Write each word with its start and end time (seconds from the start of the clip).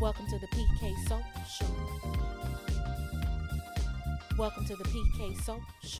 Welcome 0.00 0.26
to 0.28 0.38
the 0.38 0.46
PK 0.46 1.08
Soul 1.08 1.22
Show. 1.46 1.66
Welcome 4.38 4.64
to 4.64 4.76
the 4.76 4.84
PK 4.84 5.42
Soul 5.42 5.60
Show. 5.82 5.98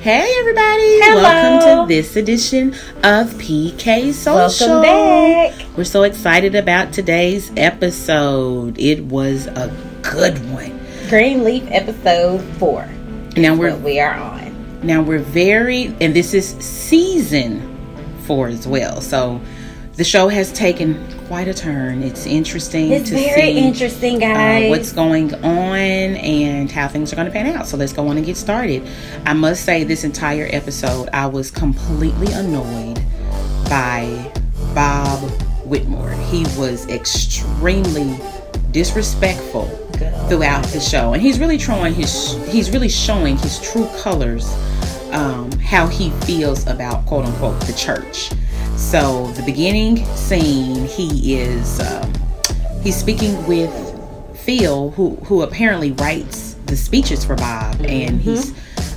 Hey 0.00 0.34
everybody! 0.38 1.00
Hello. 1.00 1.22
Welcome 1.22 1.88
to 1.88 1.94
this 1.94 2.16
edition 2.16 2.74
of 3.02 3.32
PK 3.34 4.12
Soul 4.12 4.36
Welcome 4.36 4.54
Show. 4.54 4.82
back. 4.82 5.54
We're 5.78 5.84
so 5.84 6.02
excited 6.02 6.54
about 6.54 6.92
today's 6.92 7.50
episode. 7.56 8.78
It 8.78 9.04
was 9.04 9.46
a 9.46 9.74
good 10.02 10.38
one. 10.50 10.78
Greenleaf 11.08 11.64
episode 11.68 12.42
four. 12.58 12.86
Now 13.36 13.56
we're 13.56 13.74
we 13.76 13.98
are 13.98 14.14
on. 14.14 14.80
now 14.86 15.00
we're 15.00 15.18
very 15.20 15.86
and 16.02 16.14
this 16.14 16.34
is 16.34 16.50
season 16.58 17.62
four 18.24 18.48
as 18.48 18.68
well. 18.68 19.00
So 19.00 19.40
the 19.94 20.04
show 20.04 20.28
has 20.28 20.52
taken 20.52 20.94
quite 21.26 21.48
a 21.48 21.54
turn. 21.54 22.02
It's 22.02 22.26
interesting 22.26 22.92
It's 22.92 23.08
to 23.10 23.16
very 23.16 23.52
see 23.54 23.58
interesting, 23.58 24.22
uh, 24.22 24.68
what's 24.68 24.92
going 24.92 25.34
on 25.34 25.76
and 25.76 26.70
how 26.70 26.88
things 26.88 27.12
are 27.12 27.16
going 27.16 27.26
to 27.26 27.32
pan 27.32 27.46
out. 27.46 27.66
So 27.66 27.76
let's 27.76 27.92
go 27.92 28.08
on 28.08 28.16
and 28.16 28.26
get 28.26 28.36
started. 28.36 28.86
I 29.24 29.32
must 29.32 29.64
say, 29.64 29.84
this 29.84 30.04
entire 30.04 30.48
episode, 30.50 31.08
I 31.12 31.26
was 31.26 31.50
completely 31.50 32.32
annoyed 32.32 33.02
by 33.68 34.32
Bob 34.74 35.20
Whitmore. 35.64 36.12
He 36.30 36.44
was 36.58 36.88
extremely 36.88 38.18
disrespectful 38.70 39.66
throughout 40.28 40.64
the 40.66 40.80
show, 40.80 41.12
and 41.12 41.22
he's 41.22 41.38
really 41.38 41.58
showing 41.58 41.94
his 41.94 42.34
he's 42.48 42.70
really 42.70 42.88
showing 42.88 43.36
his 43.38 43.60
true 43.60 43.88
colors, 43.98 44.52
um, 45.12 45.50
how 45.52 45.86
he 45.86 46.10
feels 46.26 46.66
about 46.66 47.06
quote 47.06 47.24
unquote 47.24 47.60
the 47.62 47.72
church. 47.72 48.30
So 48.90 49.26
the 49.32 49.42
beginning 49.42 50.04
scene, 50.14 50.84
he 50.84 51.34
is 51.34 51.80
um, 51.80 52.12
he's 52.80 52.94
speaking 52.94 53.44
with 53.46 53.72
Phil, 54.36 54.90
who 54.90 55.16
who 55.24 55.42
apparently 55.42 55.90
writes 55.92 56.54
the 56.66 56.76
speeches 56.76 57.24
for 57.24 57.34
Bob, 57.34 57.80
and 57.80 58.20
he's 58.20 58.52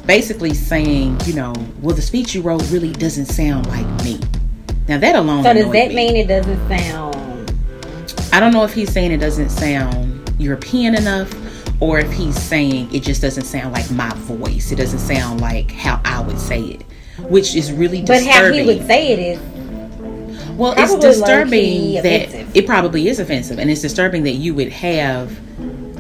basically 0.06 0.54
saying, 0.54 1.20
you 1.26 1.34
know, 1.34 1.54
well, 1.82 1.96
the 1.96 2.02
speech 2.04 2.36
you 2.36 2.44
wrote 2.44 2.70
really 2.70 2.92
doesn't 2.92 3.26
sound 3.26 3.66
like 3.68 3.88
me. 4.04 4.20
Now 4.88 5.00
that 5.00 5.16
alone. 5.16 5.44
So 5.44 5.54
does 5.54 5.72
that 5.72 5.88
me. 5.90 5.96
mean 5.96 6.16
it 6.16 6.28
doesn't 6.28 6.68
sound? 6.68 7.52
I 8.32 8.40
don't 8.40 8.54
know 8.54 8.66
if 8.66 8.74
he's 8.74 8.92
saying 8.92 9.12
it 9.12 9.18
doesn't 9.18 9.50
sound 9.50 10.32
European 10.38 10.94
enough 10.94 11.34
or 11.82 11.98
if 11.98 12.12
he's 12.12 12.40
saying 12.40 12.94
it 12.94 13.02
just 13.02 13.22
doesn't 13.22 13.46
sound 13.46 13.74
like 13.74 13.90
my 13.90 14.12
voice. 14.16 14.72
It 14.72 14.76
doesn't 14.76 15.00
sound 15.00 15.42
like 15.42 15.72
how 15.72 16.00
I 16.06 16.22
would 16.22 16.40
say 16.40 16.62
it, 16.62 16.84
which 17.30 17.56
is 17.56 17.72
really 17.72 18.02
disturbing. 18.02 18.28
But 18.28 18.32
how 18.32 18.52
he 18.52 18.64
would 18.64 18.86
say 18.86 19.14
it 19.14 19.20
is 19.20 19.57
well, 20.58 20.74
it's 20.78 20.96
disturbing 20.96 21.94
that 22.04 22.28
offensive. 22.30 22.56
it 22.56 22.66
probably 22.66 23.08
is 23.08 23.20
offensive, 23.20 23.60
and 23.60 23.70
it's 23.70 23.82
disturbing 23.82 24.24
that 24.24 24.32
you 24.34 24.54
would 24.56 24.70
have 24.72 25.38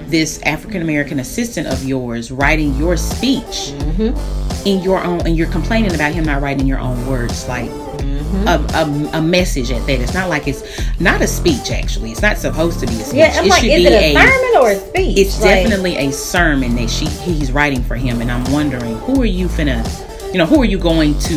this 0.09 0.41
African 0.43 0.81
American 0.81 1.19
assistant 1.19 1.67
of 1.67 1.83
yours 1.83 2.31
writing 2.31 2.75
your 2.75 2.95
speech 2.97 3.73
Mm-hmm. 3.97 4.67
in 4.67 4.81
your 4.83 5.03
own, 5.03 5.21
and 5.25 5.35
you're 5.37 5.49
complaining 5.49 5.93
about 5.95 6.13
him 6.13 6.23
not 6.25 6.41
writing 6.41 6.65
your 6.67 6.79
own 6.79 7.05
words, 7.07 7.47
like 7.47 7.69
Mm-hmm. 7.97 8.47
a, 8.47 9.15
a, 9.15 9.19
a 9.19 9.21
message 9.21 9.71
at 9.71 9.85
that. 9.87 9.99
It's 10.01 10.13
not 10.13 10.29
like 10.29 10.47
it's 10.47 10.61
not 10.99 11.21
a 11.21 11.27
speech. 11.27 11.71
Actually, 11.71 12.11
it's 12.11 12.21
not 12.21 12.37
supposed 12.37 12.79
to 12.81 12.85
be 12.87 12.93
a 12.93 12.97
speech. 12.99 13.15
Yeah, 13.15 13.33
I'm 13.35 13.45
it 13.45 13.49
like, 13.49 13.61
should 13.61 13.71
is 13.71 13.77
be 13.77 13.85
it 13.87 14.15
a, 14.15 14.19
sermon 14.19 14.61
or 14.61 14.69
a 14.71 14.75
speech? 14.75 15.17
it's 15.17 15.41
Like, 15.41 15.49
definitely 15.63 15.95
a 15.97 16.11
sermon 16.11 16.75
that 16.75 16.89
she 16.89 17.05
he's 17.05 17.51
writing 17.51 17.81
for 17.83 17.95
him 17.95 18.21
and 18.21 18.29
i'm 18.31 18.43
wondering 18.51 18.97
who 18.99 19.21
are 19.21 19.25
you 19.25 19.47
finna 19.47 19.81
you 20.31 20.37
know 20.37 20.45
who 20.45 20.61
are 20.61 20.65
you 20.65 20.77
going 20.77 21.17
to 21.19 21.35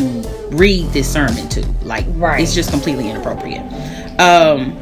read 0.51 0.85
this 0.91 1.11
sermon 1.11 1.47
to? 1.49 1.65
Like 1.83 2.05
Right. 2.09 2.41
it's 2.41 2.53
just 2.53 2.69
completely 2.71 3.09
inappropriate. 3.09 3.63
Um 4.19 4.77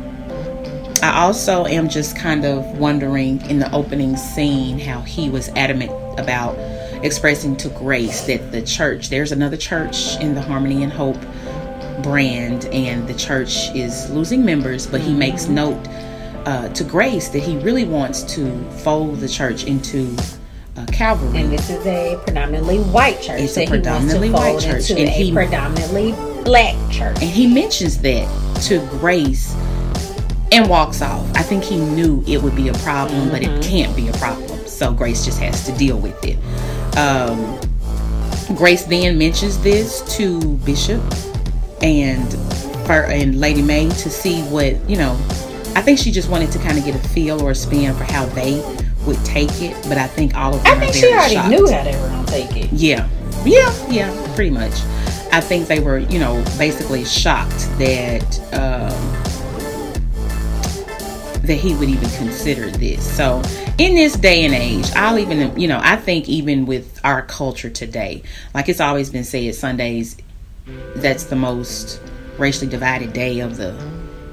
i 1.02 1.22
also 1.22 1.66
am 1.66 1.88
just 1.88 2.18
kind 2.18 2.44
of 2.44 2.66
wondering 2.78 3.40
in 3.50 3.58
the 3.58 3.72
opening 3.74 4.18
scene 4.18 4.78
how 4.78 5.00
he 5.00 5.30
was 5.30 5.48
adamant 5.56 5.92
about 6.20 6.56
expressing 7.06 7.56
to 7.56 7.70
grace 7.70 8.22
that 8.26 8.52
the 8.52 8.62
church 8.62 9.08
there's 9.10 9.32
another 9.32 9.56
church 9.56 10.18
in 10.20 10.36
the 10.36 10.42
harmony 10.42 10.84
and 10.84 10.92
hope 10.92 11.16
brand 12.04 12.66
and 12.66 13.08
the 13.08 13.14
church 13.14 13.70
is 13.74 14.10
losing 14.10 14.44
members 14.44 14.86
but 14.88 15.00
he 15.00 15.14
makes 15.14 15.48
note 15.48 15.80
uh, 16.46 16.68
to 16.74 16.84
grace 16.84 17.30
that 17.30 17.40
he 17.40 17.58
really 17.60 17.86
wants 17.86 18.24
to 18.24 18.62
fold 18.84 19.20
the 19.22 19.28
church 19.30 19.64
into 19.64 20.14
uh, 20.80 20.86
calvary 20.92 21.40
And 21.40 21.52
this 21.52 21.70
is 21.70 21.86
a 21.86 22.18
predominantly 22.24 22.80
white 22.80 23.22
church. 23.22 23.42
It's 23.42 23.58
a 23.58 23.66
that 23.66 23.68
he 23.68 23.90
wants 23.90 24.14
to 24.14 24.20
predominantly 24.20 24.30
white 24.32 24.60
church, 24.60 24.90
and 24.92 25.00
a 25.00 25.12
he- 25.12 25.32
predominantly 25.32 26.12
black 26.44 26.76
church. 26.92 27.18
and 27.22 27.30
he 27.30 27.48
mentions 27.54 27.98
that 28.00 28.28
to 28.64 28.80
grace 29.00 29.54
and 30.52 30.68
walks 30.68 31.02
off 31.02 31.24
i 31.36 31.44
think 31.44 31.64
he 31.64 31.78
knew 31.78 32.24
it 32.28 32.42
would 32.42 32.56
be 32.56 32.70
a 32.70 32.74
problem 32.76 33.30
but 33.30 33.44
it 33.44 33.64
can't 33.64 33.96
be 33.96 34.08
a 34.08 34.14
problem 34.14 34.66
so 34.66 34.92
grace 34.92 35.24
just 35.24 35.40
has 35.40 35.66
to 35.66 35.72
deal 35.74 35.98
with 36.00 36.18
it 36.26 36.38
um, 36.98 37.60
grace 38.56 38.84
then 38.86 39.18
mentions 39.18 39.62
this 39.62 40.02
to 40.18 40.40
bishop 40.66 41.02
and 41.82 42.34
for 42.88 43.04
and 43.06 43.40
lady 43.40 43.62
mae 43.62 43.88
to 43.90 44.10
see 44.10 44.42
what 44.44 44.76
you 44.90 44.98
know 44.98 45.12
i 45.76 45.82
think 45.82 46.00
she 46.00 46.10
just 46.12 46.30
wanted 46.30 46.52
to 46.52 46.58
kind 46.60 46.78
of 46.78 46.84
get 46.86 46.96
a 46.96 47.10
feel 47.10 47.42
or 47.42 47.52
a 47.52 47.56
spin 47.56 47.94
for 47.96 48.06
how 48.06 48.26
they 48.28 48.60
would 49.06 49.24
take 49.26 49.50
it 49.62 49.76
but 49.88 49.98
i 49.98 50.08
think 50.08 50.36
all 50.36 50.54
of 50.56 50.64
them 50.64 50.74
I 50.74 50.76
are 50.76 50.80
think 50.80 50.94
she 50.96 51.12
already 51.14 51.36
shocked. 51.36 51.50
knew 51.50 51.70
how 51.72 51.84
they 51.84 51.96
were 52.02 52.08
gonna 52.08 52.28
take 52.28 52.56
it. 52.58 52.72
Yeah, 52.74 53.08
yeah, 53.46 53.88
yeah, 53.90 54.36
pretty 54.36 54.52
much. 54.52 54.74
I 55.32 55.42
think 55.42 55.68
they 55.68 55.80
were, 55.80 56.00
you 56.00 56.20
know, 56.20 56.44
basically 56.58 57.06
shocked 57.06 57.60
that 57.80 58.24
um, 58.54 58.90
that 61.44 61.56
he 61.56 61.74
would 61.76 61.90
even 61.90 62.10
consider 62.12 62.70
this. 62.72 63.04
So, 63.16 63.42
in 63.78 63.96
this 63.96 64.14
day 64.14 64.44
and 64.46 64.54
age, 64.54 64.90
I'll 64.96 65.18
even, 65.18 65.58
you 65.60 65.68
know, 65.68 65.80
I 65.82 65.96
think 65.96 66.28
even 66.30 66.66
with 66.66 67.00
our 67.04 67.22
culture 67.24 67.70
today, 67.70 68.22
like 68.54 68.70
it's 68.70 68.82
always 68.82 69.10
been 69.10 69.24
said, 69.24 69.56
Sundays, 69.56 70.18
that's 70.96 71.24
the 71.26 71.36
most 71.36 72.02
racially 72.38 72.70
divided 72.70 73.14
day 73.14 73.40
of 73.40 73.58
the 73.58 73.76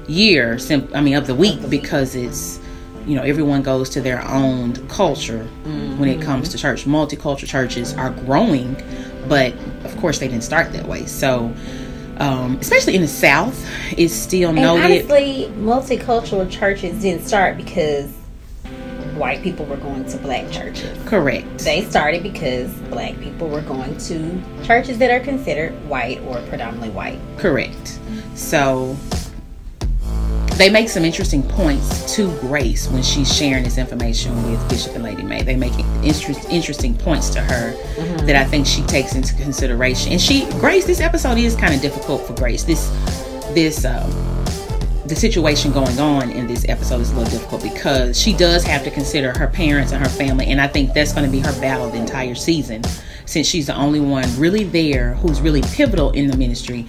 year. 0.07 0.59
Sim- 0.59 0.89
I 0.93 1.01
mean, 1.01 1.15
of 1.15 1.25
the 1.27 1.35
week 1.35 1.69
because 1.69 2.15
it's 2.15 2.59
you 3.07 3.15
know 3.15 3.23
everyone 3.23 3.61
goes 3.63 3.89
to 3.89 4.01
their 4.01 4.21
own 4.27 4.73
culture 4.89 5.43
when 5.97 6.09
it 6.09 6.21
comes 6.21 6.49
to 6.49 6.57
church 6.57 6.85
multicultural 6.85 7.47
churches 7.47 7.93
are 7.95 8.09
growing 8.11 8.75
but 9.27 9.53
of 9.85 9.95
course 9.97 10.19
they 10.19 10.27
didn't 10.27 10.43
start 10.43 10.71
that 10.73 10.85
way 10.85 11.05
so 11.05 11.53
um, 12.17 12.57
especially 12.57 12.95
in 12.95 13.01
the 13.01 13.07
south 13.07 13.65
it's 13.97 14.13
still 14.13 14.49
And 14.49 14.57
noted 14.57 14.83
honestly, 15.09 15.51
multicultural 15.57 16.49
churches 16.51 17.01
didn't 17.01 17.25
start 17.25 17.55
because 17.57 18.11
white 19.15 19.41
people 19.41 19.65
were 19.65 19.77
going 19.77 20.05
to 20.05 20.17
black 20.17 20.51
churches. 20.51 20.95
correct 21.07 21.59
They 21.59 21.83
started 21.85 22.21
because 22.23 22.71
black 22.91 23.17
people 23.19 23.47
were 23.49 23.61
going 23.61 23.97
to 23.97 24.41
churches 24.63 24.97
that 24.99 25.09
are 25.09 25.19
considered 25.21 25.71
white 25.87 26.19
or 26.21 26.39
predominantly 26.49 26.89
white. 26.89 27.19
correct 27.37 27.99
so 28.35 28.95
they 30.57 30.71
make 30.71 30.89
some 30.89 31.05
interesting 31.05 31.43
points 31.43 32.15
to 32.15 32.35
Grace 32.39 32.87
when 32.87 33.03
she's 33.03 33.33
sharing 33.33 33.63
this 33.63 33.77
information 33.77 34.35
with 34.49 34.69
Bishop 34.69 34.95
and 34.95 35.03
Lady 35.03 35.21
Mae. 35.21 35.43
They 35.43 35.55
make 35.55 35.77
interest, 36.03 36.49
interesting 36.49 36.97
points 36.97 37.29
to 37.31 37.41
her 37.41 37.71
that 38.25 38.35
I 38.35 38.43
think 38.43 38.65
she 38.65 38.81
takes 38.83 39.13
into 39.13 39.35
consideration. 39.35 40.11
And 40.11 40.19
she, 40.19 40.49
Grace, 40.53 40.85
this 40.85 40.99
episode 40.99 41.37
is 41.37 41.55
kind 41.55 41.75
of 41.75 41.81
difficult 41.81 42.25
for 42.25 42.33
Grace. 42.33 42.63
This, 42.63 42.89
this, 43.53 43.85
um, 43.85 44.09
the 45.05 45.15
situation 45.15 45.71
going 45.71 45.99
on 45.99 46.31
in 46.31 46.47
this 46.47 46.67
episode 46.67 47.01
is 47.01 47.11
a 47.11 47.15
little 47.15 47.31
difficult 47.31 47.61
because 47.61 48.19
she 48.19 48.33
does 48.33 48.63
have 48.63 48.83
to 48.83 48.91
consider 48.91 49.37
her 49.37 49.47
parents 49.47 49.91
and 49.91 50.03
her 50.03 50.09
family, 50.09 50.47
and 50.47 50.59
I 50.59 50.67
think 50.67 50.93
that's 50.93 51.13
going 51.13 51.25
to 51.25 51.31
be 51.31 51.39
her 51.39 51.61
battle 51.61 51.89
the 51.89 51.97
entire 51.97 52.35
season. 52.35 52.83
Since 53.25 53.47
she's 53.47 53.67
the 53.67 53.75
only 53.75 53.99
one 53.99 54.25
really 54.39 54.63
there 54.63 55.13
who's 55.15 55.39
really 55.39 55.61
pivotal 55.61 56.11
in 56.11 56.27
the 56.27 56.37
ministry, 56.37 56.87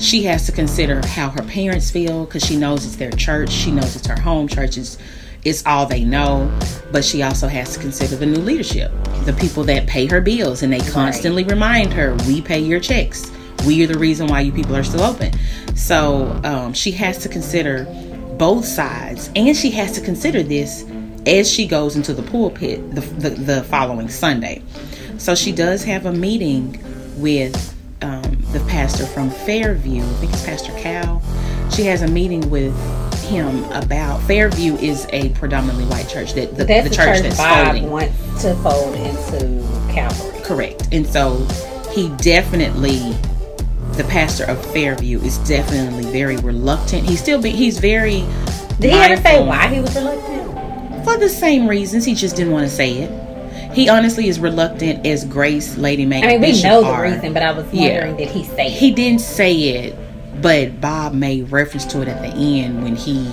she 0.00 0.22
has 0.24 0.46
to 0.46 0.52
consider 0.52 1.06
how 1.06 1.30
her 1.30 1.42
parents 1.42 1.90
feel 1.90 2.24
because 2.24 2.44
she 2.44 2.56
knows 2.56 2.84
it's 2.84 2.96
their 2.96 3.10
church, 3.10 3.50
she 3.50 3.70
knows 3.70 3.96
it's 3.96 4.06
her 4.06 4.20
home 4.20 4.48
church, 4.48 4.76
it's, 4.76 4.98
it's 5.44 5.64
all 5.66 5.86
they 5.86 6.04
know. 6.04 6.50
But 6.92 7.04
she 7.04 7.22
also 7.22 7.48
has 7.48 7.74
to 7.74 7.80
consider 7.80 8.16
the 8.16 8.26
new 8.26 8.40
leadership, 8.40 8.92
the 9.24 9.32
people 9.34 9.64
that 9.64 9.86
pay 9.86 10.06
her 10.06 10.20
bills, 10.20 10.62
and 10.62 10.72
they 10.72 10.80
constantly 10.80 11.44
remind 11.44 11.92
her, 11.92 12.14
"We 12.26 12.40
pay 12.40 12.60
your 12.60 12.80
checks." 12.80 13.30
we 13.66 13.82
are 13.82 13.86
the 13.86 13.98
reason 13.98 14.26
why 14.26 14.40
you 14.40 14.52
people 14.52 14.76
are 14.76 14.84
still 14.84 15.02
open. 15.02 15.32
So 15.74 16.40
um, 16.44 16.72
she 16.72 16.90
has 16.92 17.18
to 17.18 17.28
consider 17.28 17.84
both 18.38 18.64
sides, 18.64 19.30
and 19.34 19.56
she 19.56 19.70
has 19.72 19.92
to 19.92 20.00
consider 20.00 20.42
this 20.42 20.84
as 21.26 21.50
she 21.50 21.66
goes 21.66 21.96
into 21.96 22.14
the 22.14 22.22
pulpit 22.22 22.94
the, 22.94 23.00
the, 23.00 23.30
the 23.30 23.62
following 23.64 24.08
Sunday. 24.08 24.62
So 25.18 25.34
she 25.34 25.52
does 25.52 25.84
have 25.84 26.06
a 26.06 26.12
meeting 26.12 26.80
with 27.20 27.74
the 28.58 28.64
pastor 28.70 29.06
from 29.06 29.30
Fairview. 29.30 30.02
I 30.02 30.06
think 30.14 30.32
it's 30.32 30.44
Pastor 30.44 30.72
Cal. 30.72 31.22
She 31.70 31.82
has 31.84 32.02
a 32.02 32.08
meeting 32.08 32.48
with 32.50 32.74
him 33.24 33.64
about 33.72 34.20
Fairview 34.22 34.74
is 34.76 35.06
a 35.12 35.28
predominantly 35.30 35.84
white 35.84 36.08
church 36.08 36.32
that 36.34 36.56
the, 36.56 36.64
That's 36.64 36.84
the 36.84 36.90
the, 36.90 36.96
church 36.96 37.16
church 37.18 37.22
that's 37.22 37.36
Bob 37.36 37.66
folding. 37.66 37.90
wants 37.90 38.42
to 38.42 38.54
fold 38.56 38.94
into 38.94 39.92
Calvary. 39.92 40.40
Correct. 40.42 40.88
And 40.92 41.06
so 41.06 41.46
he 41.92 42.08
definitely 42.16 42.98
the 43.92 44.04
pastor 44.08 44.44
of 44.44 44.64
Fairview 44.72 45.20
is 45.20 45.38
definitely 45.38 46.04
very 46.10 46.36
reluctant. 46.36 47.08
He's 47.08 47.20
still 47.20 47.40
be, 47.42 47.50
he's 47.50 47.78
very 47.78 48.24
Did 48.80 48.92
he 48.92 48.98
ever 48.98 49.20
say 49.22 49.44
why 49.44 49.68
he 49.68 49.80
was 49.80 49.94
reluctant? 49.94 51.04
For 51.04 51.16
the 51.16 51.28
same 51.28 51.68
reasons, 51.68 52.04
he 52.04 52.14
just 52.14 52.36
didn't 52.36 52.52
want 52.52 52.68
to 52.68 52.74
say 52.74 52.98
it. 52.98 53.27
He 53.78 53.88
honestly 53.88 54.26
is 54.26 54.40
reluctant 54.40 55.06
as 55.06 55.24
Grace, 55.24 55.76
Lady 55.76 56.04
Mae, 56.04 56.20
I 56.20 56.36
mean, 56.38 56.40
we 56.52 56.62
know 56.64 56.80
the 56.82 56.88
are. 56.88 57.02
reason, 57.04 57.32
but 57.32 57.44
I 57.44 57.52
was 57.52 57.64
Yeah. 57.70 57.92
wondering, 58.06 58.16
did 58.16 58.28
he 58.30 58.42
say 58.42 58.66
it? 58.66 58.72
He 58.72 58.90
didn't 58.90 59.20
say 59.20 59.52
it, 59.54 59.94
but 60.42 60.80
Bob 60.80 61.14
made 61.14 61.52
reference 61.52 61.84
to 61.92 62.02
it 62.02 62.08
at 62.08 62.20
the 62.20 62.36
end 62.60 62.82
when 62.82 62.96
he 62.96 63.28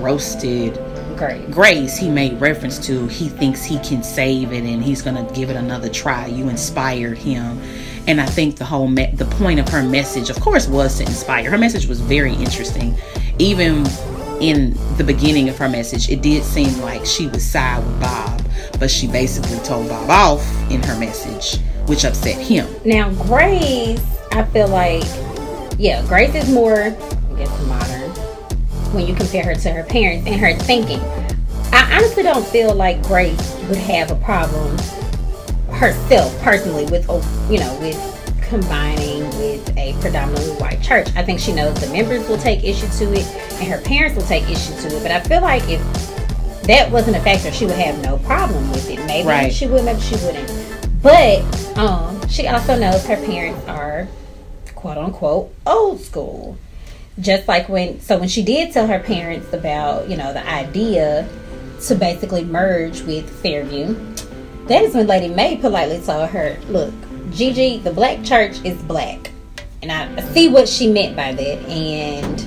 roasted 0.00 0.76
Great. 1.16 1.52
Grace. 1.52 1.96
He 1.96 2.08
made 2.08 2.40
reference 2.40 2.78
to 2.88 3.06
he 3.06 3.28
thinks 3.28 3.62
he 3.62 3.78
can 3.78 4.02
save 4.02 4.52
it 4.52 4.64
and 4.64 4.82
he's 4.82 5.02
gonna 5.02 5.24
give 5.32 5.50
it 5.50 5.56
another 5.56 5.88
try. 5.88 6.26
You 6.26 6.48
inspired 6.48 7.16
him, 7.18 7.60
and 8.08 8.20
I 8.20 8.26
think 8.26 8.56
the 8.56 8.64
whole 8.64 8.88
me- 8.88 9.10
the 9.14 9.24
point 9.24 9.60
of 9.60 9.68
her 9.68 9.84
message, 9.84 10.30
of 10.30 10.40
course, 10.40 10.66
was 10.66 10.96
to 10.98 11.04
inspire. 11.04 11.48
Her 11.48 11.58
message 11.58 11.86
was 11.86 12.00
very 12.00 12.32
interesting, 12.34 12.96
even 13.38 13.86
in 14.40 14.76
the 14.96 15.04
beginning 15.04 15.48
of 15.48 15.58
her 15.58 15.68
message. 15.68 16.08
It 16.10 16.22
did 16.22 16.44
seem 16.44 16.80
like 16.80 17.04
she 17.06 17.26
would 17.26 17.40
side 17.40 17.84
with 17.84 18.00
Bob, 18.00 18.42
but 18.78 18.90
she 18.90 19.06
basically 19.06 19.58
told 19.60 19.88
Bob 19.88 20.10
off 20.10 20.70
in 20.70 20.82
her 20.82 20.98
message, 20.98 21.60
which 21.86 22.04
upset 22.04 22.40
him. 22.40 22.68
Now, 22.84 23.10
Grace, 23.24 24.00
I 24.32 24.44
feel 24.44 24.68
like, 24.68 25.04
yeah, 25.78 26.04
Grace 26.06 26.34
is 26.34 26.50
more, 26.50 26.82
I 26.82 27.34
guess, 27.36 27.66
modern 27.66 28.10
when 28.92 29.06
you 29.06 29.14
compare 29.14 29.44
her 29.44 29.54
to 29.54 29.70
her 29.70 29.84
parents 29.84 30.26
and 30.26 30.40
her 30.40 30.54
thinking. 30.64 31.00
I 31.72 31.96
honestly 31.96 32.22
don't 32.22 32.46
feel 32.46 32.74
like 32.74 33.02
Grace 33.02 33.56
would 33.68 33.76
have 33.78 34.10
a 34.10 34.16
problem 34.16 34.76
herself 35.70 36.40
personally 36.40 36.84
with, 36.86 37.06
you 37.50 37.58
know, 37.58 37.78
with 37.80 37.98
combining 38.40 39.25
with 39.38 39.76
a 39.76 39.94
predominantly 40.00 40.52
white 40.56 40.82
church. 40.82 41.08
I 41.16 41.22
think 41.22 41.40
she 41.40 41.52
knows 41.52 41.74
the 41.80 41.92
members 41.92 42.28
will 42.28 42.38
take 42.38 42.64
issue 42.64 42.88
to 42.98 43.12
it 43.12 43.26
and 43.60 43.68
her 43.70 43.80
parents 43.82 44.16
will 44.16 44.26
take 44.26 44.44
issue 44.48 44.74
to 44.80 44.96
it. 44.96 45.02
But 45.02 45.10
I 45.12 45.20
feel 45.20 45.42
like 45.42 45.62
if 45.68 45.80
that 46.64 46.90
wasn't 46.90 47.16
a 47.16 47.20
factor, 47.20 47.52
she 47.52 47.64
would 47.66 47.76
have 47.76 48.02
no 48.02 48.18
problem 48.18 48.70
with 48.70 48.88
it. 48.90 48.98
Maybe 49.06 49.28
Right. 49.28 49.52
she 49.52 49.66
would, 49.66 49.84
maybe 49.84 50.00
she 50.00 50.16
wouldn't. 50.16 51.02
But 51.02 51.42
um, 51.78 52.26
she 52.28 52.46
also 52.48 52.76
knows 52.78 53.06
her 53.06 53.16
parents 53.16 53.66
are 53.68 54.08
quote 54.74 54.98
unquote 54.98 55.52
old 55.66 56.00
school. 56.00 56.56
Just 57.20 57.48
like 57.48 57.68
when, 57.68 58.00
so 58.00 58.18
when 58.18 58.28
she 58.28 58.42
did 58.42 58.72
tell 58.72 58.86
her 58.86 58.98
parents 58.98 59.52
about, 59.52 60.08
you 60.10 60.16
know, 60.16 60.32
the 60.32 60.46
idea 60.48 61.26
to 61.86 61.94
basically 61.94 62.44
merge 62.44 63.00
with 63.02 63.28
Fairview, 63.42 63.94
that 64.66 64.82
is 64.82 64.94
when 64.94 65.06
Lady 65.06 65.28
Mae 65.32 65.56
politely 65.56 66.00
told 66.04 66.28
her, 66.30 66.58
look, 66.68 66.92
Gigi, 67.36 67.78
the 67.78 67.92
black 67.92 68.24
church 68.24 68.56
is 68.64 68.80
black. 68.84 69.30
And 69.82 69.92
I 69.92 70.20
see 70.32 70.48
what 70.48 70.68
she 70.68 70.90
meant 70.90 71.14
by 71.14 71.32
that. 71.34 71.58
And 71.68 72.40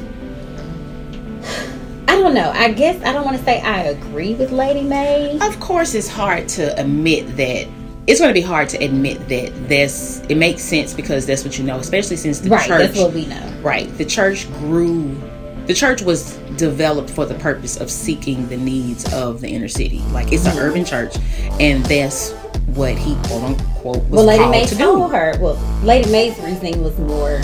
I 2.10 2.16
don't 2.16 2.34
know. 2.34 2.52
I 2.54 2.72
guess 2.72 3.02
I 3.04 3.14
don't 3.14 3.24
want 3.24 3.38
to 3.38 3.44
say 3.44 3.62
I 3.62 3.84
agree 3.84 4.34
with 4.34 4.52
Lady 4.52 4.82
Mae. 4.82 5.38
Of 5.42 5.60
course, 5.60 5.94
it's 5.94 6.08
hard 6.10 6.48
to 6.50 6.78
admit 6.80 7.38
that. 7.38 7.68
It's 8.08 8.20
going 8.20 8.30
to 8.30 8.34
be 8.34 8.42
hard 8.42 8.68
to 8.70 8.84
admit 8.84 9.20
that 9.30 9.70
this. 9.70 10.24
It 10.28 10.36
makes 10.36 10.64
sense 10.64 10.96
because 10.96 11.28
that's 11.28 11.46
what 11.46 11.60
you 11.60 11.64
know, 11.64 11.78
especially 11.78 12.18
since 12.18 12.40
the 12.40 12.50
Right, 12.50 12.68
church. 12.68 12.80
that's 12.88 12.98
what 13.00 13.14
we 13.14 13.28
know. 13.28 13.60
Right, 13.62 13.88
the 14.00 14.06
church 14.06 14.52
grew. 14.54 15.16
The 15.68 15.76
church 15.76 16.02
was 16.02 16.38
developed 16.58 17.12
for 17.12 17.28
the 17.28 17.36
purpose 17.36 17.78
of 17.78 17.92
seeking 17.92 18.48
the 18.50 18.58
needs 18.58 19.06
of 19.14 19.40
the 19.42 19.50
inner 19.50 19.68
city. 19.68 20.00
Like 20.12 20.34
it's 20.34 20.46
an 20.46 20.54
Mm-hmm. 20.54 20.60
urban 20.60 20.86
church, 20.86 21.16
and 21.60 21.86
that's 21.86 22.32
what 22.76 22.98
he 22.98 23.16
quote 23.28 23.44
unquote 23.44 23.98
was 24.04 24.10
Well, 24.10 24.26
Lady 24.26 24.40
called 24.40 24.52
Mae 24.52 24.66
to 24.66 24.76
told 24.76 25.10
do. 25.12 25.16
her. 25.16 25.34
Well, 25.40 25.58
Lady 25.84 26.10
Mae's 26.12 26.38
reasoning 26.40 26.84
was 26.84 26.98
more 27.00 27.42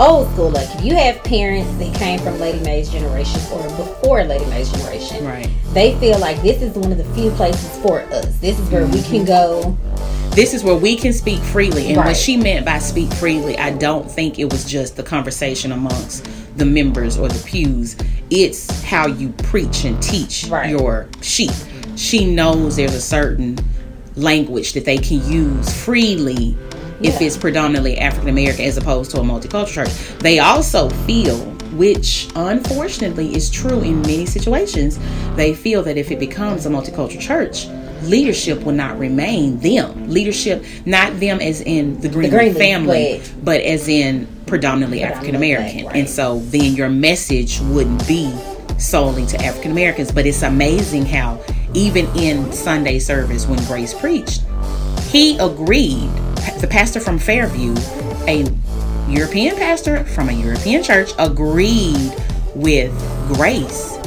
old 0.00 0.30
school. 0.32 0.50
Like 0.50 0.68
if 0.74 0.84
you 0.84 0.94
have 0.96 1.22
parents 1.24 1.70
that 1.78 1.94
came 1.94 2.18
from 2.20 2.38
Lady 2.40 2.60
Mae's 2.64 2.90
generation 2.90 3.40
or 3.52 3.62
before 3.76 4.24
Lady 4.24 4.44
Mae's 4.46 4.70
generation, 4.70 5.24
Right. 5.24 5.48
they 5.72 5.94
feel 6.00 6.18
like 6.18 6.40
this 6.42 6.62
is 6.62 6.74
one 6.74 6.90
of 6.92 6.98
the 6.98 7.04
few 7.14 7.30
places 7.32 7.78
for 7.78 8.00
us. 8.12 8.36
This 8.38 8.58
is 8.58 8.68
where 8.70 8.86
we 8.86 8.98
Mm-hmm. 8.98 9.10
can 9.16 9.24
go. 9.24 9.76
This 10.30 10.54
is 10.54 10.64
where 10.64 10.76
we 10.76 10.96
can 10.96 11.12
speak 11.12 11.40
freely, 11.40 11.88
and 11.88 11.98
Right. 11.98 12.06
what 12.06 12.16
she 12.16 12.38
meant 12.38 12.64
by 12.64 12.78
speak 12.78 13.12
freely, 13.14 13.58
I 13.58 13.70
don't 13.70 14.10
think 14.10 14.38
it 14.38 14.50
was 14.50 14.64
just 14.64 14.96
the 14.96 15.02
conversation 15.02 15.72
amongst 15.72 16.26
the 16.56 16.64
members 16.64 17.18
or 17.18 17.28
the 17.28 17.38
pews. 17.44 17.96
It's 18.30 18.82
how 18.82 19.06
you 19.08 19.28
preach 19.42 19.84
and 19.84 20.02
teach 20.02 20.46
Right. 20.48 20.70
your 20.70 21.06
sheep. 21.20 21.50
She 21.96 22.24
knows 22.24 22.76
there's 22.76 22.94
a 22.94 23.00
certain 23.00 23.58
language 24.16 24.72
that 24.74 24.84
they 24.84 24.98
can 24.98 25.26
use 25.30 25.72
freely 25.72 26.56
if 27.00 27.14
Yeah. 27.20 27.26
it's 27.26 27.36
predominantly 27.36 27.98
African 27.98 28.28
American 28.28 28.64
as 28.64 28.76
opposed 28.76 29.10
to 29.12 29.18
a 29.20 29.24
multicultural 29.24 29.66
church. 29.66 29.90
They 30.20 30.38
also 30.38 30.88
feel, 31.06 31.36
which 31.74 32.28
unfortunately 32.36 33.34
is 33.34 33.50
true 33.50 33.80
in 33.80 34.02
many 34.02 34.26
situations, 34.26 34.98
they 35.36 35.54
feel 35.54 35.82
that 35.82 35.96
if 35.96 36.10
it 36.10 36.20
becomes 36.20 36.66
a 36.66 36.68
multicultural 36.68 37.20
church, 37.20 37.66
leadership 38.04 38.62
will 38.64 38.72
not 38.74 38.98
remain 38.98 39.58
them. 39.60 40.08
Leadership, 40.10 40.64
not 40.84 41.18
them 41.20 41.40
as 41.40 41.60
in 41.60 42.00
the 42.00 42.08
Greenleaf 42.08 42.38
Greenleaf, 42.38 42.56
family, 42.58 43.20
but- 43.22 43.44
but 43.44 43.60
as 43.62 43.88
in 43.88 44.26
predominantly 44.46 45.02
African 45.02 45.34
American. 45.34 45.86
right. 45.86 45.96
And 45.96 46.08
so 46.08 46.42
then 46.50 46.74
your 46.74 46.88
message 46.88 47.60
wouldn't 47.70 48.06
be 48.06 48.30
solely 48.78 49.24
to 49.26 49.42
African 49.44 49.70
Americans. 49.72 50.10
But 50.10 50.26
it's 50.26 50.42
amazing 50.42 51.06
how 51.06 51.38
even 51.74 52.06
in 52.16 52.52
Sunday 52.52 52.98
service 52.98 53.46
when 53.46 53.62
Grace 53.64 53.94
preached, 53.94 54.42
he 55.10 55.38
agreed. 55.38 56.10
The 56.60 56.68
pastor 56.68 57.00
from 57.00 57.18
Fairview, 57.18 57.74
a 58.26 58.44
European 59.08 59.56
pastor 59.56 60.04
from 60.04 60.28
a 60.28 60.32
European 60.32 60.82
church, 60.82 61.10
agreed 61.18 62.12
with 62.54 62.92
Grace. 63.34 63.98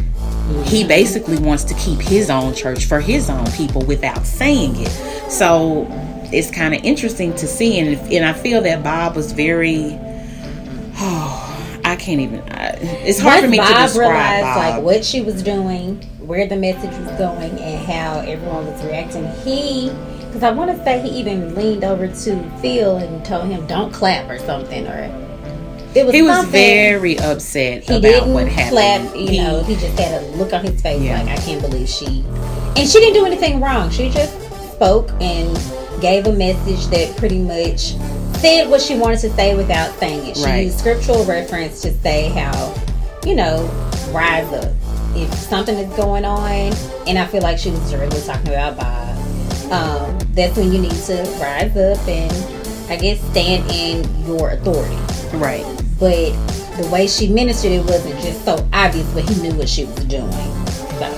He 0.65 0.83
basically 0.83 1.37
wants 1.39 1.63
to 1.65 1.73
keep 1.75 1.99
his 1.99 2.29
own 2.29 2.53
church 2.53 2.85
for 2.85 2.99
his 2.99 3.29
own 3.29 3.49
people 3.51 3.83
without 3.85 4.25
saying 4.25 4.75
it. 4.77 5.31
So 5.31 5.87
it's 6.31 6.51
kind 6.51 6.73
of 6.75 6.83
interesting 6.83 7.33
to 7.35 7.47
see, 7.47 7.79
and 7.79 7.97
and 8.11 8.25
I 8.25 8.33
feel 8.33 8.61
that 8.61 8.83
Bob 8.83 9.15
was 9.15 9.31
very. 9.31 9.99
I 11.95 11.97
can't 11.97 12.19
even. 12.19 12.41
I, 12.51 12.71
it's 13.05 13.19
hard 13.19 13.35
for 13.39 13.41
Once 13.47 13.51
me 13.51 13.57
Bob 13.57 13.67
to 13.67 13.81
describe 13.83 14.09
realized 14.11 14.43
Bob. 14.43 14.57
like 14.57 14.83
what 14.83 15.05
she 15.05 15.21
was 15.21 15.41
doing, 15.41 15.95
where 16.19 16.45
the 16.45 16.57
message 16.57 16.91
was 16.99 17.09
going, 17.17 17.57
and 17.59 17.85
how 17.85 18.19
everyone 18.19 18.65
was 18.67 18.83
reacting, 18.83 19.25
he. 19.45 19.89
Because 20.25 20.43
I 20.43 20.51
want 20.51 20.75
to 20.77 20.83
say 20.83 20.99
he 20.99 21.07
even 21.17 21.55
leaned 21.55 21.85
over 21.85 22.07
to 22.07 22.49
Phil 22.61 22.97
and 22.97 23.23
told 23.23 23.47
him, 23.47 23.65
"Don't 23.67 23.93
clap" 23.93 24.29
or 24.29 24.37
something, 24.39 24.85
or 24.87 25.03
it 25.95 26.05
was 26.05 26.13
he 26.13 26.21
was 26.21 26.45
very 26.47 27.17
upset 27.19 27.85
he 27.85 27.95
about 27.95 28.27
what 28.27 28.49
happened. 28.49 28.71
clap. 28.71 29.15
You 29.15 29.27
He- 29.29 29.37
know, 29.37 29.63
he 29.63 29.75
just 29.75 29.97
had 29.97 30.21
a 30.21 30.27
look 30.35 30.51
on 30.51 30.65
his 30.65 30.81
face 30.81 31.01
Yeah. 31.01 31.21
like, 31.21 31.29
"I 31.39 31.41
can't 31.41 31.61
believe 31.61 31.87
she," 31.87 32.25
and 32.75 32.79
she 32.89 32.99
didn't 32.99 33.13
do 33.13 33.25
anything 33.25 33.61
wrong. 33.61 33.89
She 33.89 34.09
just 34.09 34.33
spoke 34.73 35.11
and 35.21 35.57
gave 36.01 36.27
a 36.27 36.33
message 36.33 36.87
that 36.87 37.15
pretty 37.15 37.39
much 37.39 37.93
said 38.39 38.69
what 38.69 38.81
she 38.81 38.95
wanted 38.97 39.19
to 39.19 39.29
say 39.31 39.55
without 39.55 39.97
saying 39.99 40.27
it. 40.27 40.37
She 40.37 40.43
Right. 40.43 40.65
used 40.65 40.79
scriptural 40.79 41.23
reference 41.25 41.81
to 41.81 41.93
say 42.01 42.29
how, 42.29 42.73
you 43.25 43.35
know, 43.35 43.69
rise 44.11 44.51
up 44.53 44.71
if 45.15 45.33
something 45.33 45.77
is 45.77 45.91
going 45.95 46.25
on. 46.25 46.73
And 47.07 47.17
I 47.17 47.25
feel 47.25 47.41
like 47.41 47.57
she 47.57 47.71
was 47.71 47.93
really 47.93 48.21
talking 48.21 48.49
about 48.49 48.77
Bob. 48.77 49.71
Um, 49.71 50.17
that's 50.33 50.57
when 50.57 50.71
you 50.71 50.79
need 50.79 50.91
to 50.91 51.15
rise 51.41 51.75
up 51.75 52.07
and, 52.07 52.31
I 52.91 52.97
guess, 52.97 53.19
stand 53.31 53.69
in 53.71 54.03
your 54.27 54.51
authority 54.51 54.95
right. 55.37 55.65
but 55.99 56.31
the 56.77 56.87
way 56.91 57.07
she 57.07 57.27
ministered 57.29 57.71
it 57.71 57.83
wasn't 57.85 58.19
just 58.21 58.45
so 58.45 58.55
obvious 58.73 59.09
but 59.13 59.27
he 59.27 59.41
knew 59.41 59.53
what 59.55 59.67
she 59.67 59.85
was 59.85 59.95
doing 60.05 60.29
so 60.99 61.11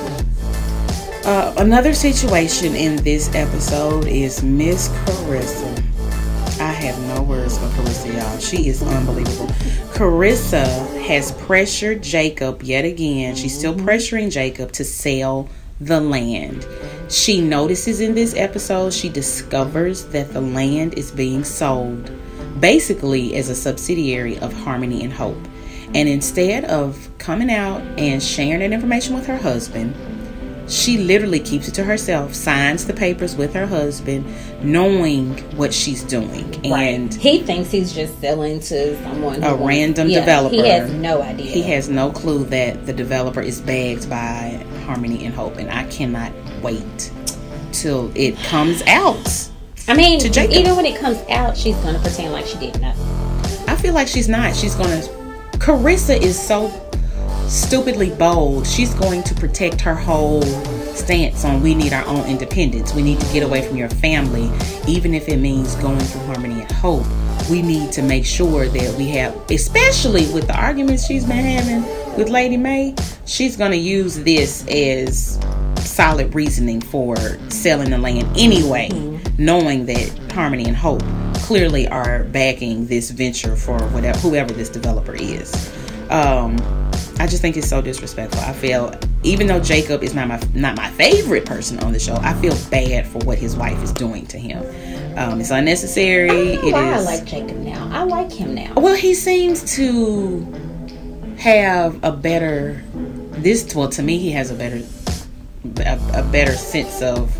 Uh, 1.25 1.53
another 1.57 1.91
situation 1.93 2.73
in 2.73 2.95
this 3.03 3.29
episode 3.35 4.05
is 4.07 4.41
Miss 4.43 4.87
Kerissa. 5.05 5.83
I 6.59 6.71
have 6.71 6.99
no 7.15 7.21
words 7.21 7.57
for 7.57 7.65
Kerissa, 7.65 8.13
y'all. 8.15 8.39
She 8.39 8.67
is 8.67 8.81
unbelievable. 8.81 9.47
Kerissa 9.93 10.65
has 11.03 11.31
pressured 11.33 12.01
Jacob 12.01 12.63
yet 12.63 12.83
again. 12.83 13.35
She's 13.35 13.55
still 13.55 13.75
mm-hmm. 13.75 13.87
pressuring 13.87 14.31
Jacob 14.31 14.71
to 14.71 14.83
sell 14.83 15.47
the 15.79 16.01
land. 16.01 16.67
She 17.09 17.41
notices 17.41 17.99
in 17.99 18.15
this 18.15 18.33
episode, 18.35 18.93
she 18.93 19.07
discovers 19.07 20.05
that 20.05 20.33
the 20.33 20.41
land 20.41 20.95
is 20.95 21.11
being 21.11 21.43
sold 21.43 22.11
basically 22.59 23.35
as 23.35 23.49
a 23.49 23.55
subsidiary 23.55 24.39
of 24.39 24.51
Harmony 24.51 25.03
and 25.03 25.13
Hope. 25.13 25.37
And 25.93 26.09
instead 26.09 26.65
of 26.65 27.09
coming 27.19 27.51
out 27.51 27.81
and 27.99 28.21
sharing 28.21 28.59
that 28.59 28.73
information 28.73 29.13
with 29.13 29.27
her 29.27 29.37
husband, 29.37 29.95
she 30.67 30.97
literally 30.97 31.39
keeps 31.39 31.67
it 31.67 31.73
to 31.75 31.83
herself, 31.83 32.33
signs 32.33 32.85
the 32.85 32.93
papers 32.93 33.35
with 33.35 33.53
her 33.53 33.65
husband, 33.65 34.25
knowing 34.61 35.37
what 35.55 35.73
she's 35.73 36.03
doing. 36.03 36.65
And 36.65 37.13
he 37.13 37.41
thinks 37.41 37.71
he's 37.71 37.93
just 37.93 38.19
selling 38.19 38.59
to 38.61 39.01
someone 39.03 39.43
A 39.43 39.55
random 39.55 40.09
yeah, 40.09 40.19
developer. 40.19 40.55
he 40.55 40.67
has 40.67 40.91
no 40.93 41.21
idea 41.21 41.45
he 41.51 41.61
has 41.63 41.89
no 41.89 42.11
clue 42.11 42.43
that 42.45 42.85
the 42.85 42.93
developer 42.93 43.41
is 43.41 43.61
bagged 43.61 44.09
by 44.09 44.65
Harmony 44.85 45.25
and 45.25 45.33
Hope. 45.33 45.57
And 45.57 45.69
I 45.69 45.85
cannot 45.85 46.31
wait 46.61 47.11
till 47.71 48.11
it 48.15 48.35
comes 48.37 48.81
out. 48.87 49.49
i 49.87 49.93
mean 49.93 50.19
to 50.19 50.57
even 50.57 50.75
when 50.75 50.85
it 50.85 50.99
comes 50.99 51.17
out 51.29 51.55
she's 51.55 51.75
gonna 51.77 51.99
pretend 51.99 52.33
like 52.33 52.45
she 52.45 52.57
didn't 52.57 52.81
know 52.81 52.93
I 53.67 53.75
feel 53.75 53.93
like 53.93 54.07
she's 54.07 54.29
not. 54.29 54.55
She's 54.55 54.75
gonna. 54.75 55.01
Kerissa 55.57 56.19
is 56.19 56.39
so. 56.39 56.69
Stupidly 57.47 58.09
bold, 58.09 58.67
she's 58.67 58.93
going 58.95 59.23
to 59.23 59.33
protect 59.33 59.79
her 59.79 59.95
whole 59.95 60.41
stance 60.93 61.45
on 61.45 61.61
we 61.61 61.73
need 61.73 61.93
our 61.93 62.05
own 62.05 62.25
independence. 62.25 62.93
We 62.93 63.01
need 63.01 63.21
to 63.21 63.33
get 63.33 63.41
away 63.41 63.65
from 63.65 63.77
your 63.77 63.87
family, 63.87 64.51
even 64.85 65.13
if 65.13 65.29
it 65.29 65.37
means 65.37 65.75
going 65.75 65.99
through 65.99 66.25
harmony 66.25 66.59
and 66.59 66.71
hope. 66.73 67.05
We 67.49 67.61
need 67.61 67.93
to 67.93 68.01
make 68.01 68.25
sure 68.25 68.67
that 68.67 68.97
we 68.97 69.07
have, 69.11 69.33
especially 69.49 70.27
with 70.33 70.47
the 70.47 70.59
arguments 70.59 71.05
she's 71.05 71.25
been 71.25 71.45
having 71.45 71.83
with 72.17 72.27
Lady 72.27 72.57
Mae, 72.57 72.95
she's 73.25 73.55
going 73.55 73.71
to 73.71 73.77
use 73.77 74.19
this 74.19 74.67
as 74.67 75.39
solid 75.77 76.35
reasoning 76.35 76.81
for 76.81 77.15
selling 77.49 77.91
the 77.91 77.97
land 77.97 78.27
anyway, 78.37 78.89
knowing 79.37 79.85
that 79.85 80.09
Harmony 80.33 80.65
and 80.65 80.75
Hope 80.75 81.01
clearly 81.35 81.87
are 81.87 82.25
backing 82.25 82.87
this 82.87 83.11
venture 83.11 83.55
for 83.55 83.79
whatever 83.89 84.19
whoever 84.19 84.53
this 84.53 84.67
developer 84.67 85.15
is. 85.15 85.71
Um, 86.09 86.57
I 87.19 87.27
just 87.27 87.41
think 87.41 87.57
it's 87.57 87.67
so 87.67 87.81
disrespectful. 87.81 88.41
I 88.41 88.53
feel 88.53 88.93
even 89.23 89.47
though 89.47 89.59
Jacob 89.59 90.03
is 90.03 90.13
not 90.13 90.27
my 90.27 90.39
not 90.53 90.75
my 90.75 90.89
favorite 90.91 91.45
person 91.45 91.79
on 91.79 91.93
the 91.93 91.99
show, 91.99 92.15
I 92.15 92.33
feel 92.35 92.55
bad 92.69 93.07
for 93.07 93.19
what 93.19 93.37
his 93.37 93.55
wife 93.55 93.81
is 93.83 93.91
doing 93.91 94.25
to 94.27 94.37
him. 94.37 94.63
Um, 95.17 95.39
it's 95.41 95.49
unnecessary. 95.49 96.57
I 96.57 96.61
It 96.61 96.73
why 96.73 96.93
I 96.93 96.99
like 96.99 97.25
Jacob 97.25 97.57
now. 97.57 97.89
I 97.91 98.03
like 98.03 98.31
him 98.31 98.53
now. 98.53 98.73
well, 98.75 98.95
he 98.95 99.13
seems 99.13 99.75
to 99.75 100.45
have 101.37 102.03
a 102.03 102.11
better 102.11 102.83
this. 103.31 103.73
Well, 103.73 103.89
to 103.89 104.03
me, 104.03 104.17
he 104.19 104.31
has 104.31 104.51
a 104.51 104.55
better 104.55 104.81
a, 105.79 105.99
a 106.19 106.23
better 106.23 106.53
sense 106.53 107.01
of 107.01 107.35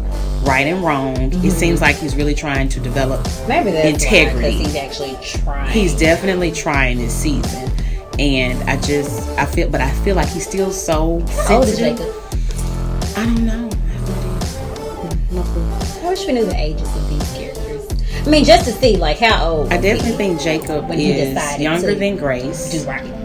right 0.47 0.67
and 0.67 0.83
wrong. 0.83 1.15
Mm-hmm. 1.15 1.45
It 1.45 1.51
seems 1.51 1.81
like 1.81 1.95
he's 1.97 2.15
really 2.15 2.35
trying 2.35 2.69
to 2.69 2.79
develop. 2.79 3.25
Maybe 3.47 3.71
that's 3.71 4.03
Integrity. 4.03 4.57
because 4.57 4.59
he's 4.59 4.75
actually 4.75 5.17
trying. 5.23 5.71
He's 5.71 5.97
definitely 5.97 6.51
trying 6.51 6.97
this 6.97 7.13
season, 7.13 7.71
and 8.19 8.62
I 8.69 8.77
just 8.81 9.27
I 9.38 9.45
feel, 9.45 9.69
but 9.69 9.81
I 9.81 9.91
feel 10.03 10.15
like 10.15 10.27
he's 10.29 10.47
still 10.47 10.71
so 10.71 11.19
How 11.47 11.57
old 11.57 11.67
is 11.67 11.77
sensitive. 11.77 11.97
Jacob? 11.97 13.17
I 13.17 13.25
don't 13.25 13.45
know. 13.45 13.69
No. 15.31 15.43
Clue. 15.43 16.05
I 16.05 16.09
wish 16.09 16.25
we 16.25 16.33
knew 16.33 16.45
the 16.45 16.55
ages 16.55 16.95
of 16.95 17.09
these 17.09 17.33
characters. 17.33 17.88
I 18.25 18.29
mean, 18.29 18.43
just 18.43 18.65
to 18.65 18.71
see 18.71 18.97
like 18.97 19.19
how 19.19 19.45
old. 19.50 19.74
I 19.74 19.77
definitely 19.79 20.12
he 20.12 20.17
think 20.17 20.41
Jacob 20.41 20.89
when 20.89 21.00
he 21.00 21.12
is 21.12 21.33
decided 21.36 21.63
younger 21.63 21.95
than 21.95 22.17
Grace. 22.17 22.71
do 22.71 22.88
right. 22.89 23.16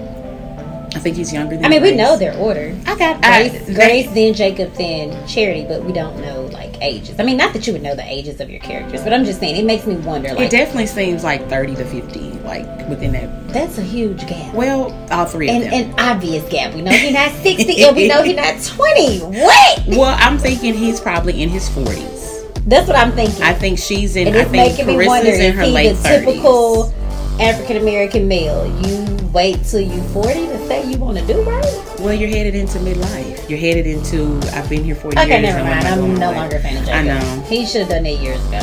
I 1.03 1.05
think 1.07 1.17
he's 1.17 1.33
younger 1.33 1.57
than. 1.57 1.65
I 1.65 1.69
mean, 1.69 1.83
we 1.83 1.97
know 1.97 2.17
their 2.17 2.33
order. 2.37 2.79
I 2.87 2.97
got 2.97 3.21
Grace, 3.23 3.69
I, 3.69 3.75
Grace, 3.75 4.09
then 4.13 4.35
Jacob, 4.35 4.73
then 4.75 5.27
Charity, 5.27 5.65
but 5.67 5.83
we 5.83 5.93
don't 5.93 6.21
know 6.21 6.43
like 6.53 6.81
ages. 6.81 7.19
I 7.19 7.25
mean, 7.25 7.37
not 7.37 7.53
that 7.55 7.67
you 7.67 7.73
would 7.73 7.83
know 7.83 7.97
the 7.97 8.05
ages 8.05 8.39
of 8.41 8.49
your 8.49 8.61
characters, 8.61 9.03
but 9.03 9.13
I'm 9.13 9.25
just 9.25 9.41
saying 9.41 9.57
it 9.57 9.65
makes 9.65 9.85
me 9.85 9.97
wonder. 9.97 10.29
It 10.29 10.53
definitely 10.53 10.87
seems 10.87 11.25
like 11.25 11.49
30 11.49 11.75
to 11.75 11.85
50, 11.85 12.21
like 12.45 12.89
within 12.89 13.11
that. 13.15 13.49
that's 13.53 13.79
a 13.79 13.83
huge 13.83 14.29
gap. 14.29 14.55
Well, 14.55 14.93
all 15.11 15.27
three 15.27 15.49
of 15.49 15.57
and 15.57 15.65
them. 15.65 15.91
an 15.91 15.95
obvious 15.99 16.49
gap. 16.49 16.73
We 16.73 16.83
know 16.83 16.93
he's 16.93 17.13
not 17.15 17.33
60 17.33 17.83
and 17.83 17.97
we 17.97 18.07
know 18.07 18.23
he's 18.23 18.37
not 18.37 18.63
20. 18.65 19.19
What? 19.23 19.83
well, 19.89 20.17
I'm 20.21 20.39
thinking 20.39 20.73
he's 20.73 21.01
probably 21.01 21.43
in 21.43 21.49
his 21.49 21.69
40s. 21.71 22.65
That's 22.67 22.87
what 22.87 22.97
I'm 22.97 23.11
thinking. 23.11 23.43
I 23.43 23.55
think 23.55 23.81
she's 23.81 24.15
in. 24.15 24.29
and 24.29 24.37
I 24.37 24.45
think 24.45 24.53
making 24.79 24.87
me 24.87 25.05
wonder 25.05 25.31
Kerissa's 25.33 25.41
in 25.41 25.53
her 25.55 25.67
late 25.67 25.95
the 25.97 26.09
30s. 26.09 26.25
typical 26.25 26.95
African 27.41 27.79
American 27.79 28.29
male. 28.29 28.67
You 28.87 29.19
wait 29.33 29.63
till 29.65 29.81
you 29.81 30.03
40 30.09 30.33
to 30.47 30.67
say 30.67 30.91
you 30.91 30.99
want 30.99 31.19
to 31.19 31.27
do 31.27 31.43
right? 31.43 31.65
Well, 32.01 32.13
you're 32.13 32.29
headed 32.29 32.55
into 32.55 32.79
midlife. 32.79 33.49
You're 33.49 33.59
headed 33.59 33.87
into. 33.87 34.39
I've 34.55 34.69
been 34.69 34.85
here 34.85 34.95
40 34.95 35.19
Okay, 35.19 35.29
years. 35.41 35.43
never 35.43 35.59
and 35.59 35.69
what 35.69 35.75
mind. 35.77 35.87
am 35.87 36.01
I 36.01 36.07
I'm 36.07 36.15
no 36.19 36.33
longer 36.33 36.57
a 36.57 36.61
fan 36.61 36.77
of 36.77 36.85
Jacob. 36.85 36.95
I 36.99 37.03
know. 37.03 37.43
He 37.49 37.65
should 37.67 37.81
have 37.83 37.91
done 37.91 38.03
that 38.05 38.19
years 38.19 38.45
ago. 38.49 38.61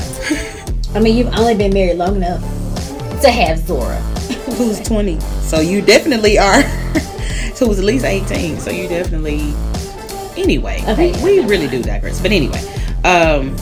I 0.96 1.00
mean, 1.00 1.16
you've 1.18 1.34
only 1.36 1.56
been 1.56 1.74
married 1.74 1.98
long 1.98 2.16
enough 2.18 2.42
to 3.22 3.32
have 3.32 3.60
Zora. 3.60 3.96
Who's 4.58 4.80
20? 4.82 5.20
So 5.42 5.60
you 5.60 5.82
definitely 5.82 6.38
are. 6.38 6.62
so 7.56 7.66
it 7.66 7.70
was 7.70 7.80
at 7.80 7.86
least 7.86 8.06
18. 8.06 8.60
So 8.60 8.72
you 8.72 8.88
definitely. 8.88 9.54
Anyway, 10.38 10.82
Okay, 10.88 11.12
we, 11.24 11.40
we 11.42 11.46
really 11.46 11.68
do 11.68 11.82
digress. 11.84 12.22
But 12.22 12.32
anyway, 12.32 12.60
um, 13.04 13.56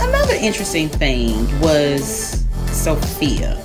another 0.00 0.34
interesting 0.34 0.88
thing 0.88 1.32
was 1.60 2.44
Sophia. 2.72 3.56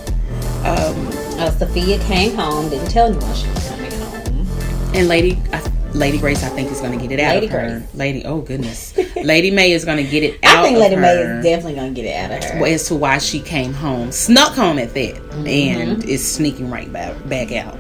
Um, 0.63 1.11
Oh, 1.37 1.55
Sophia 1.59 1.99
came 1.99 2.35
home, 2.35 2.69
didn't 2.69 2.89
tell 2.89 3.07
anyone 3.07 3.35
she 3.35 3.47
was 3.49 3.67
coming 3.69 3.91
home. 3.91 4.47
And 4.95 5.07
Lady 5.07 5.37
uh, 5.51 5.69
Lady 5.93 6.17
Grace, 6.17 6.43
I 6.43 6.49
think, 6.49 6.71
is 6.71 6.79
going 6.81 6.97
to 6.97 7.07
get 7.07 7.17
it 7.17 7.21
out 7.21 7.35
Lady 7.35 7.45
of 7.47 7.51
her. 7.53 7.85
Grace. 7.95 8.25
Out 8.25 8.31
oh 8.31 8.41
goodness, 8.41 8.97
Lady 9.15 9.51
Mae 9.51 9.71
is 9.71 9.85
going 9.85 9.97
to 10.03 10.09
get 10.09 10.23
it 10.23 10.39
I 10.43 10.55
out. 10.55 10.63
think 10.63 10.75
of 10.75 10.81
Lady 10.81 10.95
her 10.95 11.01
Mae 11.01 11.21
is 11.39 11.43
definitely 11.43 11.75
gonna 11.75 11.91
get 11.91 12.05
it 12.05 12.13
out 12.15 12.31
of 12.31 12.43
her. 12.59 12.65
as 12.65 12.87
to 12.87 12.95
why 12.95 13.17
she 13.17 13.39
came 13.41 13.73
home, 13.73 14.11
snuck 14.11 14.53
home 14.53 14.77
at 14.79 14.93
that, 14.93 15.15
Mm-hmm. 15.15 15.47
and 15.47 16.03
is 16.05 16.29
sneaking 16.29 16.69
right 16.69 16.91
back 16.91 17.15
back 17.29 17.51
out. 17.51 17.77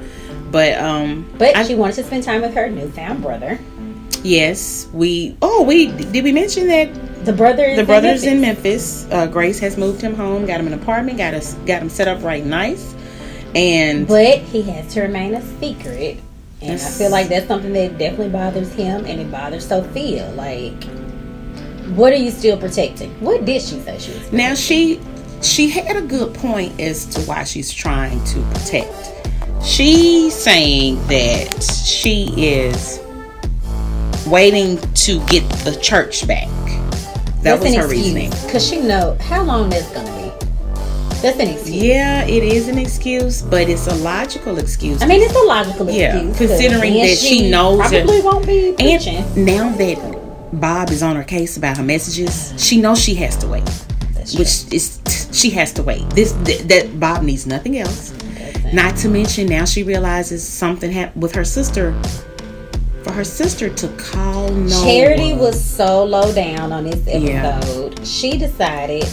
But 0.51 0.77
um, 0.79 1.29
But 1.37 1.55
I- 1.55 1.63
she 1.65 1.75
wanted 1.75 1.95
to 1.95 2.03
spend 2.03 2.23
time 2.23 2.41
with 2.41 2.53
her 2.53 2.69
newfound 2.69 3.21
brother. 3.21 3.57
yes, 4.23 4.87
we. 4.93 5.35
Oh, 5.41 5.63
we 5.63 5.87
did 5.87 6.23
we 6.23 6.31
mention 6.31 6.67
that 6.67 6.93
The 7.25 7.33
brother 7.33 7.75
the 7.75 7.83
brother's 7.83 8.23
in 8.23 8.39
Memphis. 8.41 9.05
Memphis. 9.05 9.13
Uh, 9.13 9.27
Grace 9.27 9.59
has 9.59 9.77
moved 9.77 10.01
him 10.01 10.13
home, 10.15 10.45
got 10.45 10.59
him 10.59 10.67
an 10.67 10.73
apartment, 10.73 11.17
got 11.17 11.33
us 11.33 11.53
got 11.65 11.81
him 11.81 11.89
set 11.89 12.07
up 12.07 12.23
right 12.23 12.45
nice, 12.45 12.93
and 13.55 14.07
But 14.07 14.39
he 14.39 14.61
has 14.63 14.93
to 14.93 15.01
remain 15.01 15.33
a 15.33 15.41
secret. 15.59 16.19
And 16.61 16.73
I 16.73 16.77
feel 16.77 17.11
like 17.11 17.29
that's 17.29 17.47
something 17.47 17.73
that 17.73 17.97
definitely 17.97 18.29
bothers 18.29 18.73
him 18.73 19.05
and 19.05 19.21
it 19.21 19.31
bothers 19.31 19.67
Sophia. 19.67 20.31
Like, 20.31 20.83
what 21.95 22.11
are 22.11 22.17
you 22.17 22.31
still 22.31 22.57
protecting? 22.57 23.11
What 23.21 23.45
did 23.45 23.61
she 23.61 23.79
say 23.79 23.99
she 23.99 24.11
was 24.11 24.31
Now 24.31 24.55
she 24.55 24.99
she 25.41 25.69
had 25.69 25.95
a 25.95 26.01
good 26.01 26.33
point 26.33 26.79
as 26.79 27.05
to 27.07 27.21
why 27.21 27.43
she's 27.43 27.71
trying 27.71 28.23
to 28.25 28.41
protect. 28.53 29.11
She's 29.63 30.33
saying 30.33 30.95
that 31.07 31.63
she 31.63 32.33
is 32.37 32.99
waiting 34.27 34.77
to 34.93 35.23
get 35.27 35.47
the 35.63 35.77
church 35.81 36.27
back. 36.27 36.49
That 37.41 37.59
was 37.59 37.75
her 37.75 37.87
reasoning. 37.87 38.31
Because 38.45 38.67
she 38.67 38.81
know 38.81 39.15
how 39.21 39.43
long 39.43 39.69
that's 39.69 39.89
going 39.91 40.07
to 40.07 40.11
be. 40.11 40.14
That's 41.25 41.39
an 41.39 41.47
excuse. 41.47 41.81
Yeah, 41.83 42.23
it 42.25 42.43
is 42.43 42.67
an 42.67 42.77
excuse, 42.77 43.41
but 43.41 43.67
it's 43.67 43.87
a 43.87 43.95
logical 43.95 44.59
excuse. 44.59 45.01
I 45.01 45.07
mean, 45.07 45.23
it's 45.23 45.33
a 45.35 45.39
logical 45.47 45.89
Yeah, 45.89 46.17
excuse. 46.17 46.37
considering 46.37 46.93
that 47.01 47.17
she 47.17 47.49
knows 47.49 47.79
that- 47.79 48.05
Probably 48.05 48.21
won't 48.21 48.45
be 48.45 48.73
preaching. 48.77 49.15
and 49.35 49.43
now 49.43 49.71
that 49.75 49.97
Bob 50.53 50.91
is 50.91 51.01
on 51.01 51.15
her 51.15 51.23
case 51.23 51.57
about 51.57 51.77
her 51.77 51.83
messages, 51.83 52.53
she 52.57 52.77
knows 52.79 52.99
she 53.01 53.15
has 53.15 53.35
to 53.37 53.47
wait. 53.47 53.65
That's 54.13 54.33
true. 54.33 54.39
Which 54.41 54.71
is 54.71 54.99
she 55.31 55.49
has 55.49 55.71
to 55.73 55.81
wait. 55.81 56.07
This 56.11 56.35
th- 56.45 56.61
that 56.67 56.99
Bob 56.99 57.23
needs 57.23 57.47
nothing 57.47 57.79
else. 57.79 58.13
Not 58.71 58.95
to 58.97 59.09
mention, 59.09 59.47
now 59.47 59.65
she 59.65 59.81
realizes 59.81 60.43
something 60.47 60.91
happened 60.91 61.23
with 61.23 61.33
her 61.33 61.43
sister. 61.43 61.95
For 63.01 63.13
her 63.13 63.23
sister 63.23 63.69
to 63.69 63.87
call 63.97 64.49
no 64.49 64.83
Charity 64.83 65.33
was 65.33 65.59
so 65.59 66.03
low 66.03 66.31
down 66.31 66.71
on 66.71 66.83
this 66.83 66.99
Yeah. 67.07 67.57
episode. 67.57 67.99
She 68.05 68.37
decided 68.37 69.07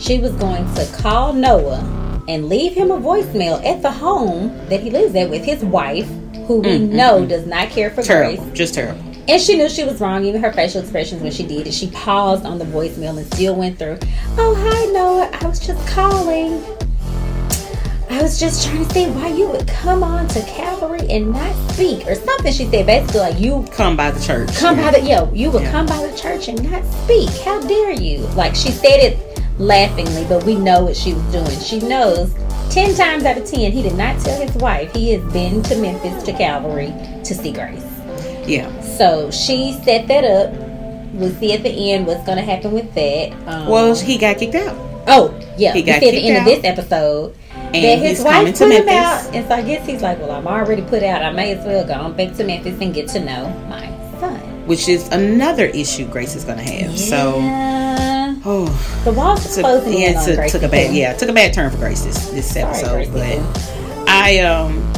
she 0.00 0.18
was 0.18 0.32
going 0.32 0.64
to 0.74 0.86
call 0.98 1.32
Noah 1.32 2.24
and 2.28 2.48
leave 2.48 2.72
him 2.74 2.90
a 2.90 2.96
voicemail 2.98 3.64
at 3.64 3.82
the 3.82 3.90
home 3.90 4.48
that 4.68 4.80
he 4.80 4.90
lives 4.90 5.14
at 5.14 5.28
with 5.30 5.44
his 5.44 5.64
wife, 5.64 6.08
who 6.46 6.60
we 6.60 6.78
know 6.78 7.26
does 7.26 7.46
not 7.46 7.68
care 7.70 7.90
for 7.90 8.02
Mm, 8.02 8.06
terrible, 8.06 8.44
Grace. 8.44 8.54
just 8.56 8.74
terrible. 8.74 9.00
And 9.28 9.40
she 9.40 9.56
knew 9.56 9.68
she 9.68 9.84
was 9.84 10.00
wrong, 10.00 10.24
even 10.24 10.42
her 10.42 10.52
facial 10.52 10.80
expressions 10.80 11.22
when 11.22 11.30
she 11.32 11.46
did 11.46 11.66
it. 11.66 11.72
She 11.74 11.88
paused 11.90 12.44
on 12.44 12.58
the 12.58 12.64
voicemail 12.64 13.16
and 13.16 13.26
still 13.32 13.54
went 13.54 13.78
through. 13.78 13.98
Oh, 14.38 14.54
hi, 14.58 14.92
Noah. 14.92 15.30
I 15.40 15.46
was 15.46 15.60
just 15.64 15.86
calling. 15.86 16.62
I 18.10 18.20
was 18.22 18.40
just 18.40 18.66
trying 18.66 18.84
to 18.84 18.92
see 18.92 19.06
why 19.06 19.28
you 19.28 19.46
would 19.48 19.68
come 19.68 20.02
on 20.02 20.26
to 20.28 20.40
Calvary 20.42 21.06
and 21.08 21.30
not 21.32 21.54
speak, 21.72 22.06
or 22.08 22.16
something. 22.16 22.52
She 22.52 22.66
said 22.66 22.84
basically 22.86 23.20
like 23.20 23.38
you 23.38 23.64
Come 23.70 23.96
by 23.96 24.10
the 24.10 24.20
church. 24.20 24.52
come 24.56 24.76
by 24.76 24.90
the 24.90 25.00
yo, 25.00 25.30
you 25.32 25.50
would 25.52 25.62
Yeah. 25.62 25.70
come 25.70 25.86
by 25.86 26.04
the 26.04 26.16
church 26.18 26.48
and 26.48 26.60
not 26.68 26.82
speak. 27.04 27.30
How 27.44 27.60
dare 27.60 27.92
you? 27.92 28.18
Like 28.34 28.56
she 28.56 28.72
said 28.72 28.98
it 29.00 29.29
laughingly, 29.60 30.24
but 30.28 30.42
we 30.44 30.54
know 30.56 30.82
what 30.84 30.96
she 30.96 31.12
was 31.14 31.22
doing. 31.24 31.60
She 31.60 31.78
knows 31.86 32.32
ten 32.70 32.94
times 32.94 33.24
out 33.24 33.36
of 33.38 33.44
ten 33.44 33.70
he 33.72 33.82
did 33.82 33.94
not 33.96 34.18
tell 34.20 34.40
his 34.40 34.54
wife 34.56 34.92
he 34.94 35.12
has 35.12 35.32
been 35.32 35.62
to 35.64 35.76
Memphis 35.76 36.22
to 36.24 36.32
Calvary 36.32 36.92
to 37.24 37.34
see 37.34 37.52
Grace. 37.52 37.84
Yeah, 38.46 38.68
So 38.80 39.30
she 39.30 39.74
set 39.84 40.08
that 40.08 40.24
up. 40.24 40.52
We'll 41.12 41.34
see 41.34 41.52
at 41.52 41.62
the 41.62 41.92
end 41.92 42.06
what's 42.06 42.24
gonna 42.26 42.42
happen 42.42 42.72
with 42.72 42.92
that. 42.94 43.32
Um, 43.46 43.66
well, 43.68 43.94
he 43.94 44.16
got 44.18 44.38
kicked 44.38 44.54
out. 44.54 44.74
oh 45.08 45.38
yeah, 45.58 45.72
he 45.72 45.82
got 45.82 46.00
see 46.00 46.08
at 46.08 46.12
the 46.12 46.28
end 46.28 46.36
out. 46.38 46.48
of 46.48 46.62
this 46.62 46.64
episode 46.64 47.36
And 47.54 47.74
that 47.84 47.98
his 47.98 48.22
wife 48.22 48.54
to 48.54 48.64
put 48.64 48.72
him 48.72 48.88
out, 48.88 49.34
and 49.34 49.46
so 49.46 49.54
I 49.54 49.62
guess 49.62 49.86
he's 49.86 50.02
like, 50.02 50.18
well, 50.18 50.30
I'm 50.32 50.46
already 50.46 50.82
put 50.82 51.02
out. 51.02 51.22
I 51.22 51.30
may 51.30 51.52
as 51.52 51.64
well 51.66 51.86
go 51.86 51.94
on 51.94 52.16
back 52.16 52.34
to 52.36 52.44
Memphis 52.44 52.78
and 52.80 52.94
get 52.94 53.08
to 53.08 53.20
know 53.20 53.48
my 53.68 53.86
son. 54.20 54.38
which 54.66 54.88
is 54.88 55.06
another 55.08 55.66
issue 55.66 56.06
Grace 56.06 56.34
is 56.34 56.44
going 56.44 56.58
to 56.58 56.64
have. 56.64 56.98
So, 56.98 57.38
Yeah. 57.38 57.89
Oh, 58.44 59.00
the 59.04 59.12
walls 59.12 59.54
took, 59.54 59.64
closing 59.64 59.92
in 59.94 60.00
yeah, 60.12 60.18
on 60.20 60.24
took, 60.26 60.36
Gracie 60.36 60.52
took 60.58 60.62
a 60.62 60.68
bad 60.70 60.86
Poole. 60.88 60.96
yeah 60.96 61.12
took 61.14 61.28
a 61.28 61.32
bad 61.32 61.52
turn 61.54 61.70
for 61.70 61.76
Grace 61.78 62.02
this 62.04 62.26
this 62.30 62.56
episode. 62.56 63.12
But. 63.12 64.08
I 64.08 64.38
um 64.40 64.92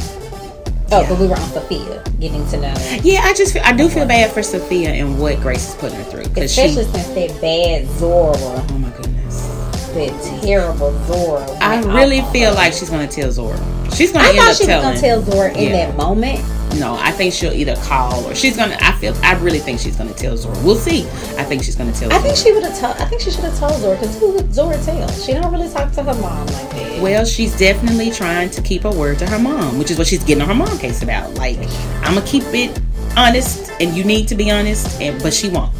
Oh, 0.94 1.00
Yeah. 1.00 1.08
but 1.08 1.18
we 1.20 1.26
were 1.26 1.36
on 1.36 1.48
Sophia, 1.52 2.04
getting 2.20 2.46
to 2.48 2.56
know, 2.60 2.74
yeah 3.02 3.20
I 3.24 3.32
just 3.32 3.54
feel, 3.54 3.62
I 3.64 3.72
do 3.72 3.88
feel 3.88 4.04
bad 4.06 4.30
for 4.30 4.42
Sophia 4.42 4.90
and 4.90 5.18
what 5.18 5.40
Grace 5.40 5.70
is 5.70 5.74
putting 5.76 5.96
her 5.98 6.04
through 6.04 6.24
because 6.24 6.52
she 6.54 6.62
especially 6.62 6.92
since 6.92 7.08
that 7.32 7.40
bad 7.40 7.86
Zora, 7.98 8.34
oh 8.36 8.78
my 8.78 8.90
goodness 8.90 9.48
that 9.94 10.40
terrible 10.42 10.92
Zora. 11.06 11.50
I 11.60 11.80
really 11.82 12.22
feel 12.32 12.54
like 12.54 12.72
she's 12.72 12.88
going 12.90 13.06
to 13.08 13.14
tell 13.14 13.30
Zora. 13.30 13.58
She's 13.94 14.10
going 14.12 14.24
to 14.24 14.30
I 14.30 14.32
end 14.32 14.38
thought 14.38 14.56
she 14.56 14.64
was 14.64 14.66
telling. 14.66 14.88
gonna 14.88 15.00
tell 15.00 15.22
Zora 15.22 15.52
in 15.52 15.64
Yeah. 15.70 15.86
that 15.86 15.96
moment, 15.98 16.40
no, 16.78 16.96
I 16.98 17.10
think 17.12 17.32
she'll 17.34 17.52
either 17.52 17.76
call 17.76 18.24
or 18.26 18.34
she's 18.34 18.56
gonna. 18.56 18.76
I 18.80 18.92
feel. 18.92 19.14
I 19.22 19.34
really 19.38 19.58
think 19.58 19.78
she's 19.80 19.96
gonna 19.96 20.14
tell 20.14 20.36
Zora. 20.36 20.56
We'll 20.64 20.76
see. 20.76 21.02
I 21.36 21.44
think 21.44 21.62
she's 21.62 21.76
gonna 21.76 21.92
tell. 21.92 22.10
I 22.12 22.16
Zora. 22.18 22.22
think 22.22 22.36
she 22.36 22.52
would 22.52 22.62
have 22.64 22.78
told. 22.78 22.96
I 22.96 23.04
think 23.06 23.20
she 23.22 23.30
should 23.30 23.44
have 23.44 23.58
told 23.58 23.80
Zora 23.80 23.96
because 23.96 24.18
who 24.18 24.32
would 24.32 24.52
Zora 24.54 24.76
tell? 24.82 25.08
She 25.12 25.32
don't 25.34 25.52
really 25.52 25.68
talk 25.68 25.92
to 25.92 26.02
her 26.02 26.14
mom 26.14 26.46
like 26.46 26.70
that. 26.70 27.02
Well, 27.02 27.24
she's 27.24 27.56
definitely 27.58 28.10
trying 28.10 28.50
to 28.50 28.62
keep 28.62 28.82
her 28.82 28.90
word 28.90 29.18
to 29.20 29.26
her 29.28 29.38
mom, 29.38 29.78
which 29.78 29.90
is 29.90 29.98
what 29.98 30.06
she's 30.06 30.22
getting 30.24 30.42
on 30.42 30.48
her 30.48 30.54
mom 30.54 30.78
case 30.78 31.02
about. 31.02 31.34
Like, 31.34 31.58
I'm 32.02 32.14
gonna 32.14 32.26
keep 32.26 32.44
it 32.54 32.80
honest, 33.16 33.70
and 33.80 33.94
you 33.96 34.04
need 34.04 34.28
to 34.28 34.34
be 34.34 34.50
honest, 34.50 35.00
and 35.00 35.22
but 35.22 35.32
she 35.34 35.48
won't. 35.48 35.74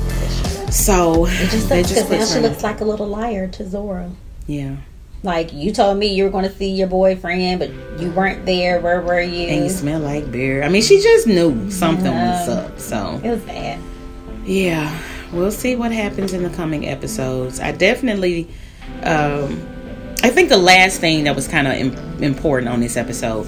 So 0.73 1.27
it 1.27 1.51
just 1.51 1.69
they 1.69 1.83
just 1.83 2.09
because 2.09 2.31
now 2.35 2.37
she 2.37 2.41
looks 2.49 2.63
like 2.63 2.81
a 2.81 2.85
little 2.85 3.07
liar 3.07 3.47
to 3.49 3.69
Zora. 3.69 4.11
yeah. 4.47 4.77
Like 5.23 5.53
you 5.53 5.73
told 5.73 5.99
me 5.99 6.09
you 6.09 6.25
were 6.25 6.31
going 6.31 6.45
to 6.45 6.55
see 6.55 6.71
your 6.71 6.89
boyfriend, 6.89 7.61
but 7.61 7.71
you 8.01 8.11
weren't 8.11 8.45
there. 8.45 8.81
Where 8.81 9.01
were 9.01 9.21
you? 9.21 9.47
And 9.49 9.65
you 9.65 9.71
smell 9.71 10.01
like 10.01 10.33
beer. 10.33 10.65
I 10.65 10.69
mean, 10.69 10.83
she 10.83 11.01
just 11.01 11.27
knew 11.27 11.71
something 11.71 12.13
was 12.13 12.49
up. 12.49 12.79
So 12.81 13.21
it 13.23 13.31
was 13.31 13.43
bad. 13.43 13.81
Yeah, 14.45 15.01
we'll 15.33 15.53
see 15.53 15.77
what 15.77 15.93
happens 15.93 16.33
in 16.33 16.43
the 16.43 16.51
coming 16.51 16.89
episodes. 16.89 17.61
I 17.61 17.71
definitely, 17.71 18.49
um, 19.05 19.65
I 20.25 20.31
think 20.31 20.49
the 20.49 20.57
last 20.57 21.01
thing 21.01 21.25
that 21.25 21.37
was 21.37 21.47
kind 21.47 21.69
of 21.69 21.75
Im- 21.75 22.23
important 22.23 22.69
on 22.69 22.81
this 22.81 22.97
episode, 22.97 23.47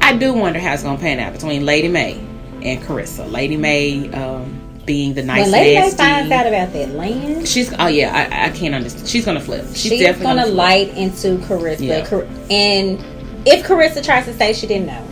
I 0.00 0.16
do 0.16 0.32
wonder 0.32 0.58
how 0.58 0.72
it's 0.72 0.82
going 0.82 0.96
to 0.96 1.02
pan 1.02 1.18
out 1.20 1.34
between 1.34 1.66
Lady 1.66 1.88
Mae 1.88 2.14
and 2.62 2.82
Kerissa. 2.82 3.30
Lady 3.30 3.58
Mae 3.58 4.10
um, 4.12 4.65
being 4.86 5.14
the 5.14 5.22
nice 5.22 5.42
when 5.42 5.50
Lady 5.52 5.74
Mae 5.74 5.80
nasty. 5.82 5.96
finds 5.96 6.30
out 6.32 6.46
about 6.46 6.72
that 6.72 6.90
land, 6.90 7.46
She's 7.48 7.72
oh 7.78 7.88
yeah, 7.88 8.12
I, 8.32 8.46
I 8.46 8.50
can't 8.50 8.74
understand. 8.74 9.08
She's 9.08 9.24
gonna 9.24 9.40
flip. 9.40 9.64
She's, 9.68 9.78
she's, 9.82 10.00
definitely 10.00 10.24
gonna, 10.26 10.42
flip. 10.44 10.54
light 10.54 10.88
into 10.96 11.36
Kerissa. 11.38 11.86
Yeah. 11.86 12.06
Car- 12.06 12.26
and 12.50 13.00
if 13.46 13.66
Kerissa 13.66 14.02
tries 14.04 14.24
to 14.26 14.32
say 14.34 14.52
she 14.52 14.66
didn't 14.66 14.86
know, 14.86 15.06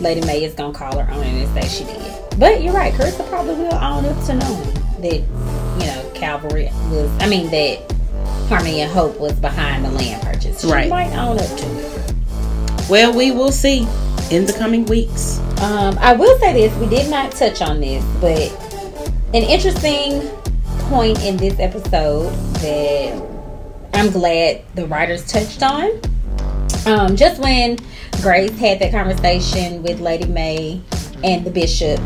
Lady 0.00 0.20
Mae 0.26 0.44
is 0.44 0.54
gonna 0.54 0.74
call 0.74 0.98
her 0.98 1.10
on 1.12 1.22
it 1.22 1.26
and 1.46 1.62
say 1.62 1.68
she 1.68 1.84
did. 1.84 2.38
But 2.38 2.62
you're 2.62 2.72
right, 2.74 2.92
Kerissa 2.94 3.26
probably 3.28 3.54
will 3.54 3.74
own 3.74 4.04
up 4.04 4.24
to 4.26 4.34
knowing 4.34 4.74
that 5.00 5.20
you 5.80 5.86
know 5.86 6.10
Calvary 6.14 6.64
was. 6.90 7.10
I 7.20 7.28
mean 7.28 7.50
that 7.50 7.92
Harmony 8.48 8.80
and 8.80 8.90
Hope 8.90 9.18
was 9.20 9.32
behind 9.34 9.84
the 9.84 9.90
land 9.90 10.22
purchase. 10.22 10.60
She 10.62 10.66
Right. 10.66 10.88
might 10.90 11.12
own 11.16 11.38
up 11.38 11.46
to 11.58 11.66
it. 11.78 12.14
Well, 12.88 13.12
we 13.12 13.30
will 13.30 13.52
see 13.52 13.86
in 14.32 14.46
the 14.46 14.52
coming 14.58 14.84
weeks. 14.86 15.38
Um, 15.60 15.96
I 16.00 16.14
will 16.14 16.36
say 16.40 16.52
this: 16.52 16.74
we 16.78 16.88
did 16.88 17.08
not 17.10 17.30
touch 17.32 17.60
on 17.62 17.80
this, 17.80 18.04
but 18.20 18.50
an 19.32 19.44
interesting 19.44 20.28
point 20.88 21.22
in 21.22 21.36
this 21.36 21.60
episode 21.60 22.32
that 22.54 23.14
I'm 23.94 24.10
glad 24.10 24.62
the 24.74 24.88
writers 24.88 25.24
touched 25.24 25.62
on. 25.62 26.00
Um, 26.84 27.14
just 27.14 27.40
when 27.40 27.78
Grace 28.22 28.58
had 28.58 28.80
that 28.80 28.90
conversation 28.90 29.84
with 29.84 30.00
Lady 30.00 30.26
Mae 30.26 30.80
and 31.22 31.46
the 31.46 31.50
bishop, 31.50 32.00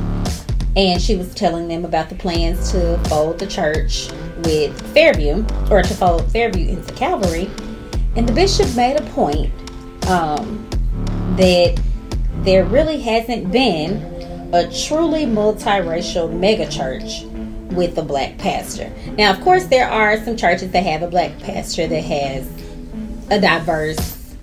and 0.76 1.00
she 1.00 1.16
was 1.16 1.34
telling 1.34 1.66
them 1.66 1.86
about 1.86 2.10
the 2.10 2.14
plans 2.14 2.72
to 2.72 2.98
fold 3.08 3.38
the 3.38 3.46
church 3.46 4.10
with 4.44 4.78
Fairview, 4.92 5.46
or 5.70 5.80
to 5.80 5.94
fold 5.94 6.30
Fairview 6.30 6.68
into 6.68 6.92
Calvary, 6.92 7.50
and 8.16 8.28
the 8.28 8.34
bishop 8.34 8.66
made 8.76 9.00
a 9.00 9.10
point 9.12 9.50
um, 10.08 10.68
that 11.38 11.80
there 12.42 12.66
really 12.66 13.00
hasn't 13.00 13.50
been 13.50 14.13
a 14.54 14.70
truly 14.86 15.26
multiracial 15.26 16.30
megachurch 16.30 17.28
with 17.72 17.98
a 17.98 18.02
black 18.02 18.38
pastor. 18.38 18.88
Now, 19.18 19.32
of 19.32 19.40
course, 19.40 19.64
there 19.66 19.88
are 19.88 20.16
some 20.24 20.36
churches 20.36 20.70
that 20.70 20.84
have 20.84 21.02
a 21.02 21.08
black 21.08 21.36
pastor 21.40 21.88
that 21.88 22.04
has 22.04 22.48
a 23.30 23.40
diverse 23.40 24.36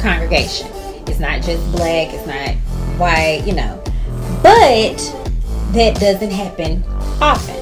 congregation. 0.00 0.66
It's 1.06 1.20
not 1.20 1.40
just 1.42 1.70
black, 1.70 2.12
it's 2.12 2.26
not 2.26 2.56
white, 2.98 3.44
you 3.46 3.54
know. 3.54 3.80
But 4.42 4.98
that 5.72 6.00
doesn't 6.00 6.32
happen 6.32 6.82
often. 7.22 7.54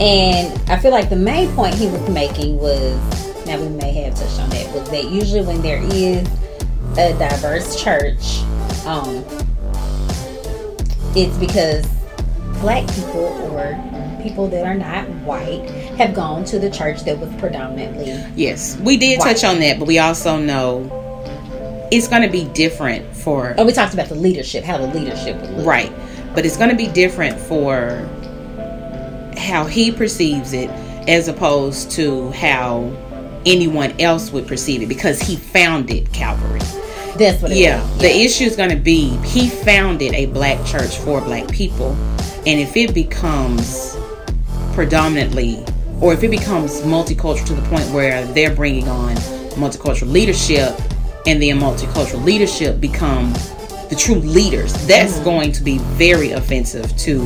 And 0.00 0.70
I 0.70 0.78
feel 0.78 0.92
like 0.92 1.10
the 1.10 1.16
main 1.16 1.54
point 1.54 1.74
he 1.74 1.88
was 1.88 2.08
making 2.08 2.56
was 2.56 2.96
now 3.44 3.60
we 3.60 3.68
may 3.68 3.92
have 3.92 4.14
touched 4.14 4.40
on 4.40 4.48
that, 4.48 4.74
was 4.74 4.88
that 4.88 5.10
usually 5.10 5.44
when 5.44 5.60
there 5.60 5.82
is 5.82 6.26
a 6.96 7.12
diverse 7.18 7.82
church, 7.82 8.40
um, 8.86 9.22
it's 11.14 11.36
because 11.38 11.86
black 12.60 12.86
people 12.94 13.24
or 13.52 14.18
people 14.22 14.46
that 14.48 14.64
are 14.64 14.74
not 14.74 15.08
white 15.24 15.68
have 15.98 16.14
gone 16.14 16.44
to 16.44 16.58
the 16.58 16.70
church 16.70 17.02
that 17.04 17.18
was 17.18 17.32
predominantly 17.40 18.06
Yes, 18.36 18.76
we 18.78 18.96
did 18.96 19.18
Right. 19.20 19.34
touch 19.34 19.44
on 19.44 19.58
that, 19.60 19.78
but 19.78 19.88
we 19.88 19.98
also 19.98 20.38
know 20.38 21.88
it's 21.90 22.08
going 22.08 22.22
to 22.22 22.28
be 22.30 22.44
different 22.54 23.14
for 23.16 23.54
oh 23.58 23.66
we 23.66 23.72
talked 23.72 23.92
about 23.94 24.08
the 24.08 24.14
leadership 24.14 24.64
how 24.64 24.78
the 24.78 24.86
leadership 24.88 25.40
would 25.40 25.50
look 25.50 25.66
Right. 25.66 25.92
But 26.34 26.46
it's 26.46 26.56
going 26.56 26.70
to 26.70 26.76
be 26.76 26.86
different 26.86 27.38
for 27.38 28.08
how 29.36 29.64
he 29.66 29.90
perceives 29.92 30.52
it 30.54 30.70
as 31.08 31.28
opposed 31.28 31.90
to 31.92 32.30
how 32.30 32.90
anyone 33.44 33.92
else 34.00 34.30
would 34.30 34.46
perceive 34.46 34.82
it 34.82 34.86
because 34.88 35.20
he 35.20 35.36
founded 35.36 36.10
Calvary. 36.12 36.60
That's 37.16 37.42
what 37.42 37.52
it 37.52 37.58
Yeah. 37.58 37.86
The 37.98 38.10
issue 38.10 38.44
is 38.44 38.56
going 38.56 38.70
to 38.70 38.76
be 38.76 39.16
he 39.18 39.48
founded 39.48 40.14
a 40.14 40.26
black 40.26 40.64
church 40.66 40.98
for 40.98 41.20
black 41.20 41.48
people. 41.50 41.92
And 42.46 42.58
if 42.60 42.76
it 42.76 42.92
becomes 42.94 43.96
predominantly 44.72 45.64
or 46.00 46.12
if 46.12 46.22
it 46.22 46.30
becomes 46.30 46.80
multicultural 46.82 47.46
to 47.46 47.54
the 47.54 47.62
point 47.68 47.88
where 47.90 48.24
they're 48.26 48.54
bringing 48.54 48.88
on 48.88 49.14
multicultural 49.56 50.10
leadership 50.10 50.70
and 51.26 51.40
then 51.40 51.58
multicultural 51.60 52.24
leadership 52.24 52.80
become 52.80 53.32
the 53.90 53.96
true 53.96 54.16
leaders 54.16 54.72
that's 54.86 55.14
Mm-hmm. 55.14 55.24
going 55.24 55.52
to 55.52 55.62
be 55.62 55.78
very 55.78 56.32
offensive 56.32 56.96
to 56.96 57.20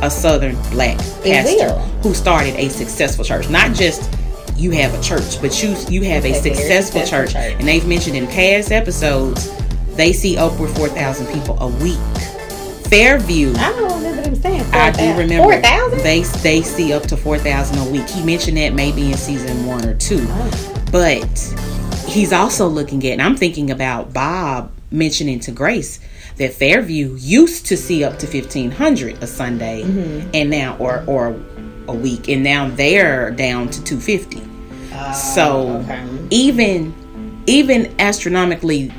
a 0.00 0.10
southern 0.10 0.54
black 0.70 0.96
pastor 1.24 1.70
who 2.02 2.14
started 2.14 2.54
a 2.54 2.68
successful 2.68 3.24
church 3.24 3.50
not 3.50 3.74
just 3.74 4.08
you 4.58 4.70
have 4.72 4.92
a 4.94 5.00
church 5.02 5.40
but 5.40 5.62
you 5.62 5.74
you 5.88 6.02
have 6.02 6.24
a 6.24 6.32
a 6.32 6.34
successful 6.42 7.00
church. 7.06 7.32
church. 7.32 7.54
and 7.58 7.66
they've 7.68 7.86
mentioned 7.86 8.16
in 8.16 8.26
past 8.26 8.72
episodes 8.72 9.48
they 9.96 10.12
see 10.12 10.36
upward 10.36 10.70
4000 10.70 11.26
people 11.32 11.56
a 11.60 11.68
week 11.82 11.98
fairview 12.88 13.52
I 13.56 13.70
don't 13.72 13.94
remember 14.02 14.22
them 14.22 14.34
saying 14.34 14.62
I 14.72 14.90
do 14.90 15.18
remember 15.18 15.52
four 15.52 15.60
thousand. 15.62 15.98
they 16.00 16.22
they 16.22 16.62
see 16.62 16.92
up 16.92 17.02
to 17.04 17.16
four 17.16 17.38
thousand 17.38 17.78
a 17.78 17.90
week. 17.90 18.08
He 18.08 18.24
mentioned 18.24 18.56
that 18.56 18.72
maybe 18.74 19.10
in 19.10 19.16
season 19.16 19.66
one 19.66 19.84
or 19.86 19.94
two, 19.94 20.24
Oh. 20.28 20.84
but 20.90 21.54
he's 22.06 22.32
also 22.32 22.66
looking 22.68 23.04
at. 23.06 23.12
And 23.12 23.22
I'm 23.22 23.36
thinking 23.36 23.70
about 23.70 24.12
Bob 24.14 24.72
mentioning 24.90 25.38
to 25.40 25.50
Grace 25.52 26.00
that 26.36 26.54
Fairview 26.54 27.14
used 27.18 27.66
to 27.66 27.76
see 27.76 28.04
up 28.04 28.18
to 28.20 28.26
fifteen 28.26 28.70
hundred 28.70 29.22
a 29.22 29.26
Sunday, 29.26 29.82
Mm-hmm. 29.82 30.30
and 30.34 30.48
now 30.50 30.76
or 30.78 31.04
or 31.06 31.32
a 31.88 31.94
week, 31.94 32.28
and 32.28 32.42
now 32.42 32.68
they're 32.68 33.30
down 33.32 33.68
to 33.70 33.82
two 33.84 33.98
fifty. 34.00 34.42
so 35.14 35.68
oh, 35.68 35.80
okay. 35.82 36.06
even 36.30 36.94
even 37.46 37.98
astronomically 38.00 38.90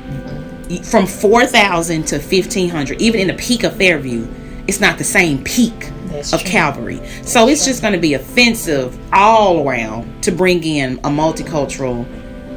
from 0.84 1.06
4000 1.06 2.04
to 2.06 2.16
1500 2.16 3.00
even 3.00 3.20
in 3.20 3.26
the 3.28 3.34
peak 3.34 3.64
of 3.64 3.76
fairview 3.76 4.26
it's 4.68 4.80
not 4.80 4.98
the 4.98 5.04
same 5.04 5.42
peak 5.44 5.90
That's 6.06 6.32
of 6.32 6.40
true. 6.42 6.50
calvary 6.50 7.00
so 7.22 7.48
it's 7.48 7.64
just 7.64 7.82
going 7.82 7.92
to 7.94 7.98
be 8.00 8.14
offensive 8.14 8.98
all 9.12 9.68
around 9.68 10.22
to 10.22 10.32
bring 10.32 10.62
in 10.64 10.98
a 11.00 11.08
multicultural 11.10 12.06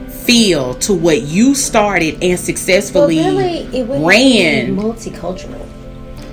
feel 0.10 0.74
to 0.76 0.94
what 0.94 1.24
you 1.24 1.56
started 1.56 2.16
and 2.16 2.22
Well, 2.22 2.38
successfully 2.38 3.18
really, 3.18 3.58
it 3.78 3.86
ran 3.90 4.76
multicultural. 4.76 5.68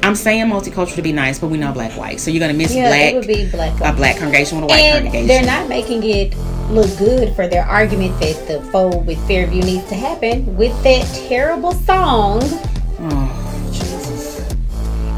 I'm 0.03 0.15
saying 0.15 0.47
multicultural 0.47 0.95
to 0.95 1.03
be 1.03 1.13
nice 1.13 1.39
but 1.39 1.49
we 1.49 1.59
know 1.59 1.73
black 1.73 1.93
white 1.93 2.19
so 2.21 2.31
you're 2.31 2.41
going 2.41 2.51
to 2.53 2.57
miss 2.57 2.75
Yeah, 2.75 2.89
black 2.89 3.13
it 3.13 3.17
would 3.17 3.27
be 3.27 3.51
black. 3.51 3.75
a 3.81 3.93
black 3.97 4.17
congregation 4.17 4.57
with 4.61 4.65
a 4.65 4.67
white 4.69 4.79
and 4.81 5.05
congregation 5.05 5.27
they're 5.27 5.45
not 5.45 5.69
making 5.69 6.03
it 6.05 6.37
look 6.71 6.97
good 6.99 7.35
for 7.35 7.47
their 7.49 7.65
argument 7.65 8.19
that 8.21 8.47
the 8.49 8.61
fold 8.71 9.07
with 9.07 9.19
Fairview 9.27 9.63
needs 9.63 9.89
to 9.89 9.95
happen 9.95 10.57
with 10.57 10.73
that 10.85 11.05
terrible 11.29 11.73
song. 11.73 12.41
oh 13.01 13.71
jesus 13.73 14.41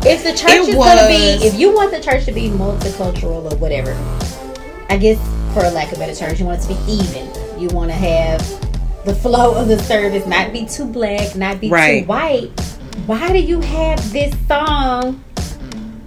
If 0.05 0.25
the 0.25 0.33
church 0.33 0.51
It 0.51 0.68
is 0.71 0.75
going 0.75 0.99
to 0.99 1.07
be, 1.07 1.47
if 1.47 1.55
you 1.55 1.73
want 1.75 1.92
the 1.92 2.01
church 2.01 2.25
to 2.25 2.33
be 2.33 2.49
multicultural 2.49 3.53
or 3.53 3.57
whatever, 3.59 3.92
I 4.90 4.97
guess 4.97 5.18
for 5.55 5.61
lack 5.71 5.92
of 5.92 5.99
better 5.99 6.14
terms, 6.14 6.40
you 6.40 6.47
want 6.47 6.59
it 6.59 6.62
to 6.62 6.75
be 6.75 6.92
even. 6.92 7.31
You 7.61 7.68
want 7.68 7.90
to 7.90 7.97
have 7.97 8.40
the 9.05 9.14
flow 9.14 9.55
of 9.55 9.68
the 9.68 9.79
service 9.79 10.27
not 10.27 10.53
be 10.53 10.64
too 10.66 10.87
black, 10.87 11.37
not 11.37 11.61
be 11.61 11.68
Right. 11.68 12.01
too 12.03 12.09
white. 12.09 12.51
Why 13.07 13.33
do 13.33 13.38
you 13.41 13.61
have 13.61 14.12
this 14.12 14.35
song? 14.47 15.23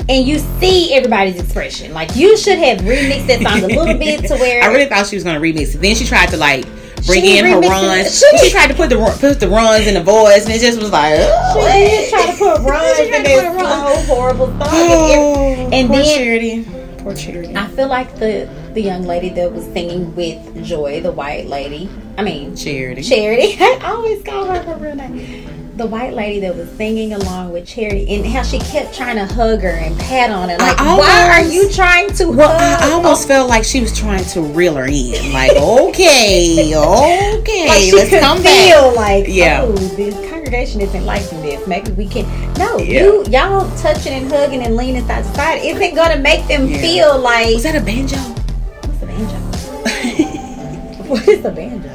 And 0.07 0.27
you 0.27 0.37
see 0.59 0.93
everybody's 0.93 1.39
expression. 1.41 1.93
Like 1.93 2.15
you 2.15 2.37
should 2.37 2.59
have 2.59 2.79
remixed 2.79 3.27
that 3.27 3.41
song 3.41 3.63
a 3.63 3.67
little 3.67 3.97
bit 3.97 4.21
to 4.27 4.35
where 4.39 4.63
I 4.63 4.67
really 4.67 4.85
thought 4.85 5.07
she 5.07 5.15
was 5.15 5.23
gonna 5.23 5.39
remix 5.39 5.73
it. 5.75 5.79
Then 5.81 5.95
she 5.95 6.05
tried 6.05 6.27
to 6.29 6.37
like 6.37 6.63
bring 7.05 7.21
She 7.21 7.39
in 7.39 7.45
her 7.45 7.59
runs. 7.59 8.19
She- 8.19 8.37
She, 8.37 8.51
tried 8.51 8.67
to 8.67 8.75
put 8.75 8.89
the 8.89 8.97
put 9.19 9.39
the 9.39 9.49
runs 9.49 9.87
in 9.87 9.95
the 9.95 10.03
voice, 10.03 10.45
and 10.45 10.53
it 10.53 10.59
just 10.61 10.79
was 10.79 10.91
like, 10.91 11.15
She 11.19 11.25
oh, 11.27 11.67
did 11.73 12.09
try 12.11 12.25
to 12.31 12.37
put 12.37 12.61
runs 12.61 12.97
She 12.97 13.03
in 13.05 13.09
tried 13.09 13.17
to 13.17 13.23
this 13.23 13.41
put 13.43 13.51
a 13.51 13.55
run. 13.55 14.05
slow, 14.05 14.15
horrible 14.15 14.47
song. 14.47 14.59
Oh, 14.61 15.69
and 15.73 15.87
poor 15.87 15.97
then 15.97 16.17
charity, 16.17 16.67
poor 16.99 17.13
charity. 17.15 17.55
I 17.55 17.67
feel 17.69 17.87
like 17.87 18.15
the 18.19 18.47
the 18.73 18.81
young 18.81 19.03
lady 19.03 19.29
that 19.29 19.51
was 19.51 19.65
singing 19.73 20.15
with 20.15 20.63
Joy, 20.63 21.01
the 21.01 21.11
white 21.11 21.47
lady. 21.47 21.89
I 22.17 22.21
mean, 22.23 22.55
Charity. 22.55 23.01
Charity. 23.01 23.57
I 23.59 23.79
always 23.85 24.21
call 24.23 24.45
her 24.45 24.61
her 24.61 24.75
real 24.77 24.95
name. 24.95 25.54
The 25.75 25.85
white 25.85 26.13
lady 26.13 26.39
that 26.39 26.55
was 26.55 26.69
singing 26.71 27.11
along 27.13 27.51
with 27.51 27.67
Charity 27.67 28.07
and 28.15 28.25
how 28.25 28.43
she 28.43 28.59
kept 28.59 28.95
trying 28.95 29.17
to 29.17 29.25
hug 29.33 29.59
her 29.61 29.67
and 29.69 29.97
pat 29.99 30.29
on 30.31 30.47
her. 30.49 30.57
Like, 30.57 30.79
I 30.79 30.97
why 30.97 31.29
are 31.33 31.43
you 31.51 31.69
trying 31.69 32.11
to 32.13 32.27
Well, 32.31 32.47
hug? 32.47 32.81
I, 32.81 32.87
I 32.89 32.91
almost 32.93 33.25
oh. 33.25 33.27
felt 33.27 33.49
like 33.49 33.65
she 33.65 33.81
was 33.81 33.97
trying 33.97 34.23
to 34.25 34.41
reel 34.41 34.75
her 34.75 34.85
in. 34.85 35.33
Like, 35.33 35.51
okay, 35.51 36.73
okay, 36.75 37.67
like 37.67 37.81
she 37.81 37.91
let's 37.93 38.09
could 38.09 38.21
come 38.21 38.37
feel 38.37 38.93
back. 38.93 38.95
like, 38.95 39.25
Yeah. 39.27 39.63
oh, 39.63 39.73
this 39.73 40.15
congregation 40.29 40.79
isn't 40.79 41.05
liking 41.05 41.41
this. 41.41 41.67
Maybe 41.67 41.91
we 41.91 42.07
can. 42.07 42.25
No, 42.53 42.77
Yeah. 42.77 43.03
you 43.03 43.25
y'all 43.29 43.69
touching 43.77 44.13
and 44.13 44.31
hugging 44.31 44.61
and 44.63 44.77
leaning 44.77 45.05
side 45.07 45.25
to 45.25 45.33
side 45.35 45.59
isn't 45.61 45.93
gonna 45.95 46.19
make 46.21 46.47
them 46.47 46.67
Yeah. 46.69 46.77
feel 46.81 47.19
like 47.19 47.53
Was 47.55 47.63
that 47.63 47.75
a 47.75 47.81
banjo? 47.81 48.15
what's 48.17 49.01
a 49.01 49.05
banjo? 49.05 49.35
what 51.09 51.27
is 51.27 51.43
a 51.43 51.51
banjo? 51.51 51.89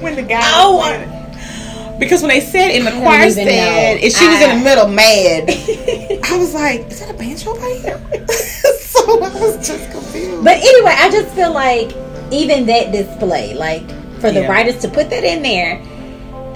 when 0.00 0.14
the 0.14 0.22
guy. 0.22 0.40
Oh, 0.54 0.76
was 0.76 0.86
playing 0.88 1.10
it. 1.10 1.15
Because 1.98 2.22
when 2.22 2.28
they 2.30 2.40
said 2.40 2.70
in 2.70 2.84
the 2.84 2.90
choir 2.92 3.30
stand, 3.30 3.48
know. 3.48 4.04
and 4.04 4.12
she 4.12 4.26
was 4.28 4.40
in 4.42 4.58
the 4.58 4.64
middle 4.64 4.88
mad, 4.88 5.48
I 6.24 6.36
was 6.38 6.54
like, 6.54 6.80
"Is 6.90 7.00
that 7.00 7.10
a 7.10 7.14
banjo 7.14 7.54
player?" 7.54 8.00
so 8.78 9.22
I 9.22 9.28
was 9.40 9.66
just 9.66 9.90
confused. 9.90 10.44
But 10.44 10.56
anyway, 10.56 10.94
I 10.96 11.10
just 11.10 11.34
feel 11.34 11.52
like 11.52 11.92
even 12.32 12.66
that 12.66 12.92
display, 12.92 13.54
like 13.54 13.88
for 14.20 14.30
the 14.30 14.40
Yeah. 14.42 14.48
writers 14.50 14.78
to 14.82 14.88
put 14.88 15.10
that 15.10 15.24
in 15.24 15.42
there, 15.42 15.80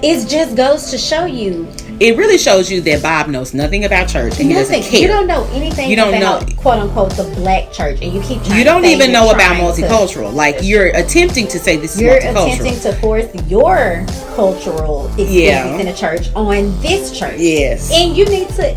it 0.03 0.27
just 0.27 0.55
goes 0.55 0.91
to 0.91 0.97
show 0.97 1.25
you 1.25 1.67
it 2.01 2.17
really 2.17 2.39
shows 2.39 2.71
you 2.71 2.81
that 2.81 3.03
Bob 3.03 3.27
knows 3.27 3.53
nothing 3.53 3.85
about 3.85 4.07
church 4.09 4.39
and 4.39 4.47
he 4.49 4.53
nothing. 4.55 4.79
doesn't 4.79 4.91
care. 4.91 5.01
You 5.01 5.07
don't 5.07 5.27
know 5.27 5.47
anything 5.53 5.87
You 5.87 5.95
don't 5.95 6.13
about 6.15 6.47
know- 6.49 6.55
quote 6.55 6.79
unquote 6.79 7.11
the 7.11 7.25
black 7.35 7.71
church, 7.71 7.99
and 8.01 8.11
you 8.11 8.19
keep 8.21 8.43
trying. 8.43 8.57
You 8.57 8.63
don't 8.65 8.81
to 8.81 8.87
even 8.89 9.11
know 9.11 9.29
about 9.29 9.55
trying 9.55 9.75
to- 9.75 9.81
multicultural. 9.83 10.33
Like 10.33 10.57
you're 10.63 10.87
attempting 10.87 11.47
to 11.49 11.59
say 11.59 11.77
this 11.77 11.93
is 11.95 12.01
You're 12.01 12.19
multicultural. 12.19 12.53
attempting 12.53 12.79
to 12.81 12.93
force 12.93 13.25
your 13.47 14.03
cultural 14.35 15.05
experience 15.09 15.31
Yeah. 15.31 15.77
in 15.77 15.87
a 15.89 15.93
church 15.93 16.29
on 16.35 16.73
this 16.81 17.11
church. 17.17 17.35
yes, 17.37 17.91
And 17.93 18.17
you 18.17 18.25
need 18.25 18.49
to 18.55 18.75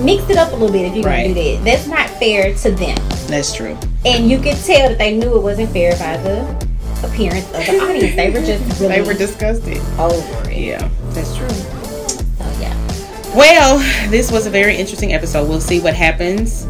mix 0.00 0.28
it 0.28 0.36
up 0.36 0.52
a 0.52 0.56
little 0.56 0.70
bit 0.70 0.86
if 0.88 0.94
you're 0.94 1.04
Right. 1.04 1.22
gonna 1.34 1.34
do 1.42 1.56
that. 1.56 1.64
That's 1.64 1.86
not 1.86 2.10
fair 2.20 2.52
to 2.52 2.70
them. 2.70 2.98
that's 3.28 3.54
true. 3.54 3.76
And 4.04 4.30
you 4.30 4.38
could 4.38 4.56
tell 4.64 4.90
that 4.90 4.98
they 4.98 5.12
knew 5.16 5.36
it 5.36 5.42
wasn't 5.42 5.72
fair 5.72 5.92
by 5.96 6.18
the 6.18 6.44
appearance 7.02 7.46
of 7.54 7.64
the 7.64 7.80
audience. 7.80 8.14
They 8.16 8.28
were 8.30 8.40
just 8.40 8.80
really 8.80 8.94
They 8.96 9.00
were 9.02 9.14
disgusted. 9.14 9.80
over 9.98 10.50
it. 10.50 10.56
Yeah, 10.58 10.86
that's 11.14 11.34
true. 11.34 11.48
So. 13.28 13.36
Well, 13.36 14.10
this 14.10 14.32
was 14.32 14.46
a 14.46 14.50
very 14.50 14.76
interesting 14.76 15.12
episode. 15.12 15.48
We'll 15.48 15.60
see 15.60 15.80
what 15.80 15.94
happens. 15.94 16.64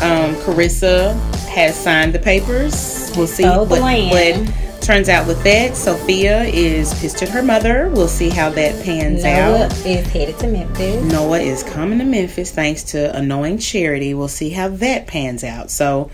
Um, 0.00 0.34
Kerissa 0.36 1.14
has 1.46 1.76
signed 1.76 2.12
the 2.14 2.18
papers. 2.18 3.12
We'll 3.16 3.26
see 3.26 3.44
the 3.44 3.64
what, 3.64 3.80
what 3.80 4.80
turns 4.80 5.08
out 5.08 5.26
with 5.26 5.42
that. 5.44 5.76
Sophia 5.76 6.42
is 6.44 6.92
pissed 7.00 7.22
at 7.22 7.28
her 7.30 7.42
mother. 7.42 7.88
We'll 7.88 8.08
see 8.08 8.28
how 8.28 8.50
that 8.50 8.84
pans 8.84 9.22
Noah 9.24 9.64
out. 9.64 9.72
is 9.86 10.06
headed 10.08 10.38
to 10.40 10.46
Memphis. 10.46 11.02
Noah 11.10 11.40
is 11.40 11.62
coming 11.62 11.98
to 11.98 12.04
Memphis 12.04 12.50
thanks 12.50 12.82
to 12.84 13.16
Annoying 13.16 13.58
Charity. 13.58 14.14
We'll 14.14 14.28
see 14.28 14.50
how 14.50 14.68
that 14.68 15.06
pans 15.06 15.42
out. 15.42 15.70
So, 15.70 16.10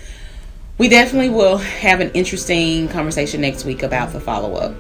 we 0.79 0.89
definitely 0.89 1.29
will 1.29 1.59
have 1.59 2.01
an 2.01 2.11
interesting 2.13 2.89
conversation 2.89 3.43
next 3.43 3.67
week 3.67 3.83
about 3.83 4.13
the 4.15 4.21
follow 4.21 4.55
up 4.55 4.75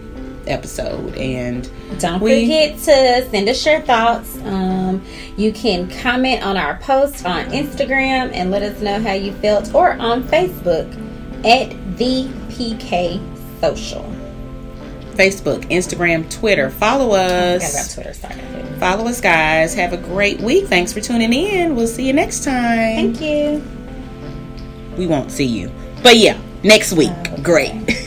episode. 0.46 1.14
And 1.16 1.68
Don't 1.98 2.20
We- 2.20 2.42
forget 2.42 2.78
to 2.84 3.30
send 3.30 3.48
us 3.48 3.64
your 3.66 3.80
thoughts. 3.80 4.36
Um, 4.44 5.02
you 5.36 5.52
can 5.52 5.88
comment 5.88 6.42
on 6.44 6.56
our 6.56 6.78
post 6.82 7.24
on 7.26 7.46
Instagram 7.50 8.30
and 8.32 8.50
let 8.50 8.62
us 8.62 8.80
know 8.80 9.00
how 9.00 9.12
you 9.12 9.32
felt, 9.34 9.74
or 9.74 9.92
on 9.92 10.22
Facebook 10.24 10.86
at 11.44 11.70
the 11.98 12.26
PK 12.48 13.20
Social. 13.60 14.04
Facebook, 15.14 15.64
Instagram, 15.70 16.30
Twitter. 16.30 16.70
Follow 16.70 17.12
us. 17.14 17.94
Twitter 17.94 18.14
started. 18.14 18.40
Follow 18.78 19.06
us, 19.06 19.20
guys. 19.20 19.74
Have 19.74 19.92
a 19.92 19.98
great 19.98 20.40
week. 20.40 20.66
Thanks 20.68 20.92
for 20.94 21.00
tuning 21.00 21.32
in. 21.34 21.76
We'll 21.76 21.86
see 21.86 22.06
you 22.06 22.14
next 22.14 22.42
time. 22.44 23.12
Thank 23.14 23.20
you. 23.20 23.62
We 24.96 25.06
won't 25.06 25.30
see 25.30 25.44
you. 25.44 25.70
But 26.02 26.16
yeah, 26.16 26.38
next 26.62 26.92
week. 26.94 27.10
Okay. 27.10 27.42
Great. 27.42 27.72